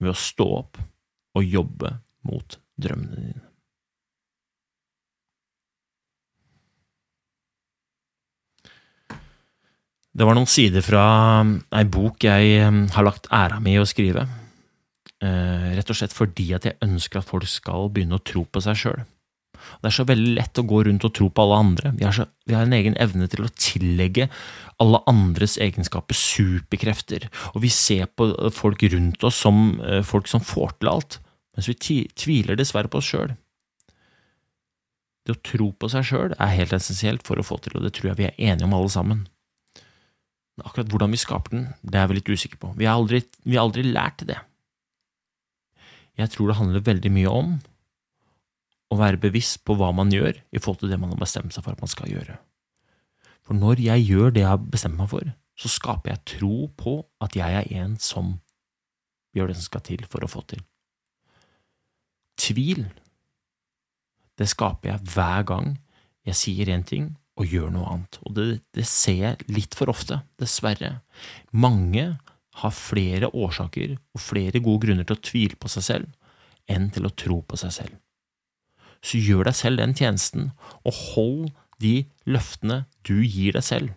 ved 0.02 0.12
å 0.12 0.20
stå 0.20 0.46
opp 0.60 0.80
og 1.36 1.44
jobbe 1.44 1.96
mot 2.28 2.58
drømmene 2.80 3.24
dine. 3.24 3.42
Det 10.16 10.24
var 10.24 10.36
noen 10.36 10.48
sider 10.48 10.80
fra 10.80 11.04
ei 11.76 11.84
bok 11.92 12.24
jeg 12.24 12.52
eh, 12.56 12.76
har 12.94 13.04
lagt 13.04 13.28
æra 13.28 13.58
mi 13.60 13.74
i 13.76 13.80
å 13.82 13.88
skrive. 13.88 14.24
Eh, 15.26 15.68
rett 15.76 15.90
og 15.90 15.98
slett 15.98 16.14
fordi 16.14 16.50
at 16.56 16.66
jeg 16.68 16.78
ønsker 16.84 17.20
at 17.20 17.28
folk 17.28 17.46
skal 17.48 17.90
begynne 17.92 18.18
å 18.18 18.24
tro 18.24 18.44
på 18.44 18.62
seg 18.64 18.78
sjøl. 18.80 19.04
Det 19.80 19.88
er 19.88 19.94
så 19.96 20.04
veldig 20.06 20.34
lett 20.36 20.60
å 20.60 20.66
gå 20.68 20.82
rundt 20.86 21.06
og 21.08 21.14
tro 21.16 21.28
på 21.32 21.42
alle 21.42 21.60
andre. 21.64 21.92
Vi 21.96 22.04
har, 22.04 22.14
så, 22.14 22.26
vi 22.46 22.54
har, 22.54 22.66
en 22.66 22.76
egen 22.76 22.96
evne 23.02 23.26
til 23.32 23.46
å 23.46 23.52
tillegge 23.56 24.28
alle 24.82 25.00
andres 25.10 25.56
egenskaper 25.62 26.18
superkrefter, 26.18 27.26
og 27.54 27.64
vi 27.64 27.70
ser 27.72 28.10
på 28.12 28.28
folk 28.54 28.84
rundt 28.92 29.24
oss 29.26 29.40
som 29.46 29.80
eh, 29.80 30.02
folk 30.06 30.28
som 30.30 30.44
får 30.44 30.76
til 30.76 30.92
alt, 30.92 31.18
mens 31.56 31.70
vi 31.72 32.02
tviler 32.12 32.58
dessverre 32.60 32.92
på 32.92 33.00
oss 33.00 33.08
sjøl. 33.14 33.32
Det 35.26 35.34
å 35.34 35.42
tro 35.42 35.70
på 35.74 35.88
seg 35.90 36.04
sjøl 36.06 36.36
er 36.36 36.52
helt 36.54 36.76
essensielt 36.76 37.24
for 37.26 37.40
å 37.40 37.46
få 37.46 37.58
til, 37.64 37.78
og 37.78 37.86
det 37.86 37.96
tror 37.96 38.12
jeg 38.12 38.20
vi 38.20 38.28
er 38.28 38.52
enige 38.52 38.68
om 38.68 38.76
alle 38.76 38.92
sammen. 38.92 39.24
Men 40.56 40.68
akkurat 40.68 40.92
hvordan 40.92 41.16
vi 41.16 41.20
skaper 41.24 41.56
den, 41.56 41.64
det 41.82 41.98
er 41.98 42.12
vi 42.12 42.20
litt 42.20 42.30
usikre 42.30 42.60
på. 42.60 42.76
Vi 42.78 42.86
har 42.86 43.00
aldri, 43.00 43.24
vi 43.42 43.56
har 43.56 43.66
aldri 43.66 43.88
lært 43.88 44.22
det. 44.28 44.38
Jeg 46.16 46.32
tror 46.32 46.50
det 46.50 46.58
handler 46.58 46.84
veldig 46.86 47.12
mye 47.12 47.32
om 47.32 47.56
å 48.92 48.98
være 49.00 49.20
bevisst 49.20 49.62
på 49.66 49.76
hva 49.76 49.90
man 49.96 50.12
gjør 50.14 50.38
i 50.54 50.60
forhold 50.62 50.84
til 50.84 50.92
det 50.92 51.00
man 51.00 51.12
har 51.12 51.20
bestemt 51.20 51.54
seg 51.54 51.64
for 51.66 51.74
at 51.74 51.82
man 51.82 51.90
skal 51.92 52.12
gjøre. 52.12 52.38
For 53.46 53.58
når 53.58 53.82
jeg 53.82 54.06
gjør 54.08 54.32
det 54.34 54.42
jeg 54.42 54.52
har 54.52 54.62
bestemt 54.62 54.98
meg 54.98 55.10
for, 55.10 55.26
så 55.56 55.70
skaper 55.72 56.12
jeg 56.12 56.24
tro 56.36 56.68
på 56.76 56.98
at 57.24 57.36
jeg 57.38 57.60
er 57.60 57.68
en 57.82 57.96
som 58.02 58.36
gjør 59.36 59.50
det 59.50 59.58
som 59.58 59.68
skal 59.68 59.84
til 59.86 60.06
for 60.10 60.24
å 60.24 60.30
få 60.30 60.42
til. 60.50 60.62
Tvil, 62.40 62.84
det 64.36 64.48
skaper 64.52 64.92
jeg 64.92 65.12
hver 65.14 65.46
gang 65.48 65.76
jeg 66.26 66.38
sier 66.40 66.72
én 66.72 66.84
ting 66.86 67.14
og 67.36 67.52
gjør 67.52 67.72
noe 67.72 67.88
annet, 67.92 68.18
og 68.24 68.36
det, 68.36 68.46
det 68.76 68.86
ser 68.88 69.18
jeg 69.20 69.48
litt 69.52 69.76
for 69.76 69.92
ofte, 69.92 70.22
dessverre. 70.40 70.98
Mange 71.52 72.14
har 72.62 72.72
flere 72.74 73.30
årsaker 73.34 73.96
og 73.96 74.22
flere 74.22 74.62
gode 74.64 74.86
grunner 74.86 75.06
til 75.06 75.16
å 75.16 75.24
tvile 75.28 75.58
på 75.60 75.70
seg 75.72 75.86
selv 75.90 76.72
enn 76.72 76.88
til 76.94 77.06
å 77.06 77.14
tro 77.14 77.42
på 77.46 77.58
seg 77.60 77.74
selv. 77.74 77.94
Så 79.04 79.20
gjør 79.22 79.46
deg 79.46 79.58
selv 79.58 79.82
den 79.82 79.94
tjenesten, 79.94 80.50
og 80.82 81.00
hold 81.12 81.42
de 81.82 82.06
løftene 82.26 82.84
du 83.06 83.20
gir 83.22 83.54
deg 83.54 83.64
selv. 83.66 83.92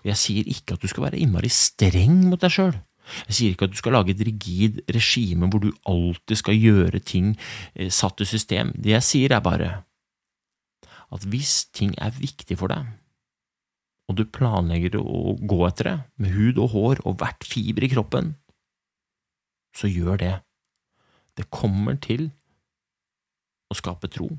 Og 0.00 0.08
jeg 0.10 0.18
sier 0.18 0.48
ikke 0.50 0.74
at 0.74 0.82
du 0.82 0.90
skal 0.90 1.06
være 1.06 1.20
innmari 1.20 1.50
streng 1.52 2.24
mot 2.30 2.40
deg 2.42 2.54
sjøl. 2.54 2.78
Jeg 3.28 3.36
sier 3.36 3.54
ikke 3.54 3.68
at 3.68 3.74
du 3.74 3.78
skal 3.78 3.94
lage 3.96 4.12
et 4.12 4.24
rigid 4.26 4.80
regime 4.92 5.48
hvor 5.48 5.62
du 5.62 5.70
alltid 5.88 6.40
skal 6.40 6.58
gjøre 6.58 7.00
ting 7.00 7.34
eh, 7.74 7.88
satt 7.92 8.20
i 8.20 8.28
system. 8.28 8.72
Det 8.76 8.92
jeg 8.96 9.06
sier, 9.06 9.36
er 9.36 9.44
bare 9.44 9.70
at 11.08 11.24
hvis 11.24 11.68
ting 11.72 11.94
er 11.96 12.12
viktig 12.12 12.58
for 12.60 12.72
deg, 12.72 12.88
og 14.08 14.16
du 14.16 14.24
planlegger 14.24 14.96
å 15.00 15.36
gå 15.38 15.58
etter 15.68 15.90
det 15.90 15.96
med 16.22 16.32
hud 16.32 16.60
og 16.64 16.72
hår 16.72 17.02
og 17.04 17.18
hvert 17.20 17.44
fiber 17.44 17.84
i 17.84 17.90
kroppen, 17.92 18.32
så 19.76 19.90
gjør 19.90 20.20
det. 20.22 20.34
Det 21.36 21.46
kommer 21.54 21.98
til 22.02 22.30
å 23.68 23.76
skape 23.76 24.08
tro. 24.10 24.30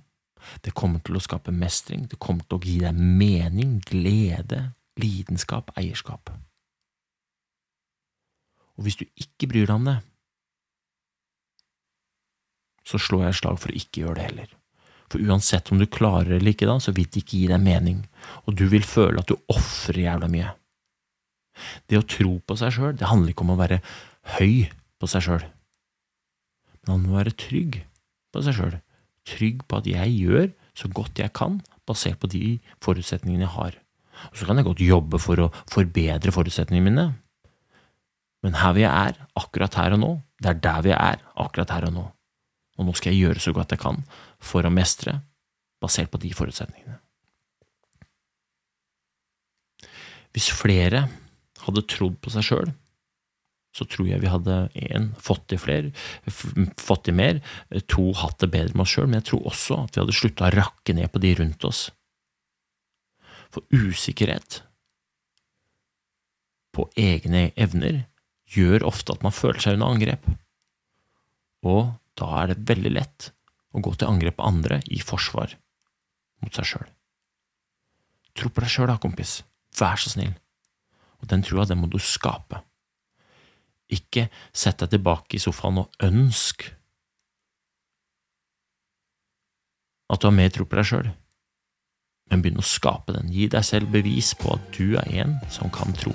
Det 0.66 0.74
kommer 0.74 1.04
til 1.06 1.20
å 1.20 1.24
skape 1.24 1.54
mestring, 1.54 2.08
det 2.10 2.18
kommer 2.20 2.48
til 2.48 2.58
å 2.58 2.64
gi 2.64 2.78
deg 2.82 2.98
mening, 2.98 3.78
glede, 3.86 4.72
lidenskap, 5.00 5.74
eierskap. 5.80 6.32
Og 8.80 8.88
hvis 8.88 9.00
du 9.02 9.06
ikke 9.20 9.50
bryr 9.52 9.68
deg 9.68 9.76
om 9.76 9.90
det, 9.90 9.98
så 12.88 12.98
slår 12.98 13.28
jeg 13.28 13.40
slag 13.42 13.60
for 13.62 13.72
å 13.72 13.78
ikke 13.78 14.06
gjøre 14.06 14.18
det 14.18 14.28
heller. 14.30 14.59
For 15.10 15.22
uansett 15.26 15.72
om 15.74 15.80
du 15.82 15.88
klarer 15.90 16.38
eller 16.38 16.54
ikke, 16.54 16.68
da, 16.70 16.78
så 16.82 16.94
vil 16.96 17.08
det 17.10 17.24
ikke 17.24 17.38
gi 17.40 17.48
deg 17.50 17.62
mening, 17.64 18.04
og 18.46 18.58
du 18.60 18.68
vil 18.72 18.86
føle 18.86 19.22
at 19.22 19.30
du 19.30 19.38
ofrer 19.52 20.04
jævla 20.04 20.30
mye. 20.32 20.52
Det 21.90 22.00
å 22.00 22.06
tro 22.08 22.36
på 22.46 22.58
seg 22.60 22.76
sjøl, 22.76 22.94
det 23.00 23.10
handler 23.10 23.34
ikke 23.34 23.46
om 23.48 23.56
å 23.56 23.60
være 23.60 23.82
høy 24.38 24.70
på 25.02 25.10
seg 25.10 25.26
sjøl, 25.26 25.48
men 26.86 26.94
om 26.96 27.10
å 27.10 27.18
være 27.18 27.36
trygg 27.40 27.82
på 28.34 28.44
seg 28.46 28.56
sjøl. 28.60 28.78
Trygg 29.28 29.66
på 29.68 29.82
at 29.82 29.90
jeg 29.90 30.14
gjør 30.16 30.48
så 30.78 30.90
godt 30.94 31.20
jeg 31.20 31.34
kan, 31.36 31.60
basert 31.90 32.22
på 32.22 32.30
de 32.32 32.60
forutsetningene 32.86 33.48
jeg 33.48 33.56
har. 33.58 33.76
Og 34.30 34.38
så 34.38 34.48
kan 34.48 34.60
jeg 34.60 34.68
godt 34.68 34.84
jobbe 34.84 35.20
for 35.22 35.42
å 35.42 35.50
forbedre 35.72 36.34
forutsetningene 36.36 36.90
mine, 36.90 37.08
men 38.46 38.56
her 38.56 38.76
vi 38.78 38.86
er, 38.88 39.18
akkurat 39.36 39.76
her 39.76 39.98
og 39.98 40.00
nå, 40.00 40.12
det 40.40 40.54
er 40.54 40.62
der 40.64 40.84
vi 40.86 40.94
er, 40.96 41.24
akkurat 41.36 41.74
her 41.76 41.90
og 41.90 41.96
nå. 41.96 42.06
Og 42.80 42.88
nå 42.88 42.96
skal 42.96 43.14
jeg 43.14 43.28
gjøre 43.28 43.44
så 43.44 43.54
godt 43.56 43.76
jeg 43.76 43.84
kan 43.84 44.02
for 44.40 44.64
å 44.64 44.72
mestre, 44.72 45.20
basert 45.84 46.12
på 46.12 46.20
de 46.24 46.32
forutsetningene. 46.36 47.00
Hvis 50.36 50.52
flere 50.54 51.08
hadde 51.66 51.88
trodd 51.90 52.20
på 52.24 52.32
seg 52.32 52.46
sjøl, 52.46 52.72
så 53.76 53.86
tror 53.86 54.08
jeg 54.10 54.22
vi 54.24 54.32
hadde 54.32 54.56
én 54.82 55.12
fått 55.22 55.46
til 55.52 55.62
flere, 55.62 55.92
fått 56.80 57.06
til 57.08 57.18
mer, 57.20 57.42
to 57.92 58.10
hatt 58.18 58.40
det 58.42 58.52
bedre 58.54 58.74
med 58.74 58.86
oss 58.86 58.96
sjøl, 58.96 59.10
men 59.10 59.20
jeg 59.20 59.30
tror 59.32 59.50
også 59.52 59.84
at 59.84 59.96
vi 59.96 60.04
hadde 60.04 60.18
slutta 60.18 60.48
å 60.48 60.56
rakke 60.56 60.96
ned 60.98 61.12
på 61.14 61.22
de 61.22 61.34
rundt 61.38 61.68
oss. 61.70 61.84
For 63.54 63.66
usikkerhet 63.74 64.62
på 66.76 66.86
egne 67.00 67.50
evner 67.60 68.04
gjør 68.50 68.88
ofte 68.90 69.14
at 69.14 69.26
man 69.26 69.36
føler 69.36 69.62
seg 69.62 69.78
under 69.78 69.94
angrep, 69.94 70.30
og 71.68 71.99
da 72.20 72.30
er 72.42 72.52
det 72.52 72.68
veldig 72.70 72.94
lett 72.94 73.32
å 73.74 73.82
gå 73.84 73.94
til 73.96 74.10
angrep 74.10 74.40
på 74.40 74.48
andre 74.48 74.80
i 74.92 75.00
forsvar 75.04 75.56
mot 76.44 76.56
seg 76.56 76.72
sjøl. 76.72 76.90
Tro 78.38 78.52
på 78.54 78.64
deg 78.64 78.72
sjøl 78.72 78.90
da, 78.90 78.98
kompis, 79.02 79.40
vær 79.80 80.00
så 80.00 80.14
snill, 80.14 80.34
og 81.20 81.30
den 81.32 81.44
trua, 81.46 81.68
den 81.68 81.82
må 81.82 81.90
du 81.92 82.00
skape. 82.02 82.62
Ikke 83.90 84.28
sett 84.54 84.82
deg 84.84 84.94
tilbake 84.94 85.38
i 85.38 85.42
sofaen 85.42 85.82
og 85.82 86.06
ønsk 86.06 86.70
at 90.10 90.22
du 90.22 90.30
har 90.30 90.34
mer 90.36 90.50
tro 90.54 90.66
på 90.66 90.78
deg 90.80 90.88
sjøl, 90.90 91.10
men 92.30 92.42
begynn 92.42 92.62
å 92.62 92.66
skape 92.66 93.14
den. 93.14 93.30
Gi 93.34 93.50
deg 93.52 93.66
selv 93.66 93.92
bevis 93.94 94.32
på 94.38 94.56
at 94.56 94.72
du 94.78 94.96
er 94.98 95.10
en 95.24 95.38
som 95.54 95.72
kan 95.74 95.94
tro 95.98 96.14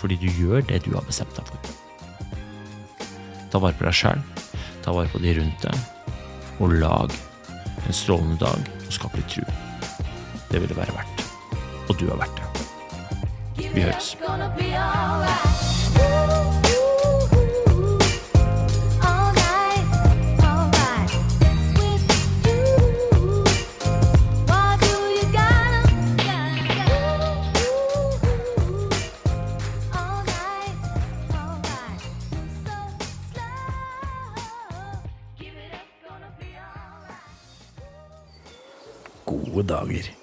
fordi 0.00 0.18
du 0.20 0.26
gjør 0.36 0.60
det 0.68 0.82
du 0.84 0.90
har 0.92 1.04
bestemt 1.06 1.32
deg 1.38 1.46
for. 1.48 1.60
Ta 3.48 3.60
vare 3.62 3.76
på 3.78 3.86
deg 3.86 3.96
sjæl, 3.96 4.20
ta 4.84 4.92
vare 4.92 5.08
på 5.08 5.20
de 5.24 5.32
rundt 5.38 5.64
deg, 5.64 5.76
og 6.60 6.74
lag 6.76 7.12
en 7.84 7.96
strålende 7.96 8.36
dag 8.44 8.68
og 8.84 8.92
skap 8.92 9.16
litt 9.16 9.30
tru. 9.32 9.44
Det 10.50 10.60
vil 10.60 10.68
det 10.70 10.76
være 10.76 10.96
verdt. 10.96 11.24
Og 11.88 11.96
du 12.00 12.06
har 12.10 12.20
vært 12.20 12.36
det. 12.40 12.50
Vi 13.74 13.82
høres. 13.82 14.14
Dager. 39.66 40.13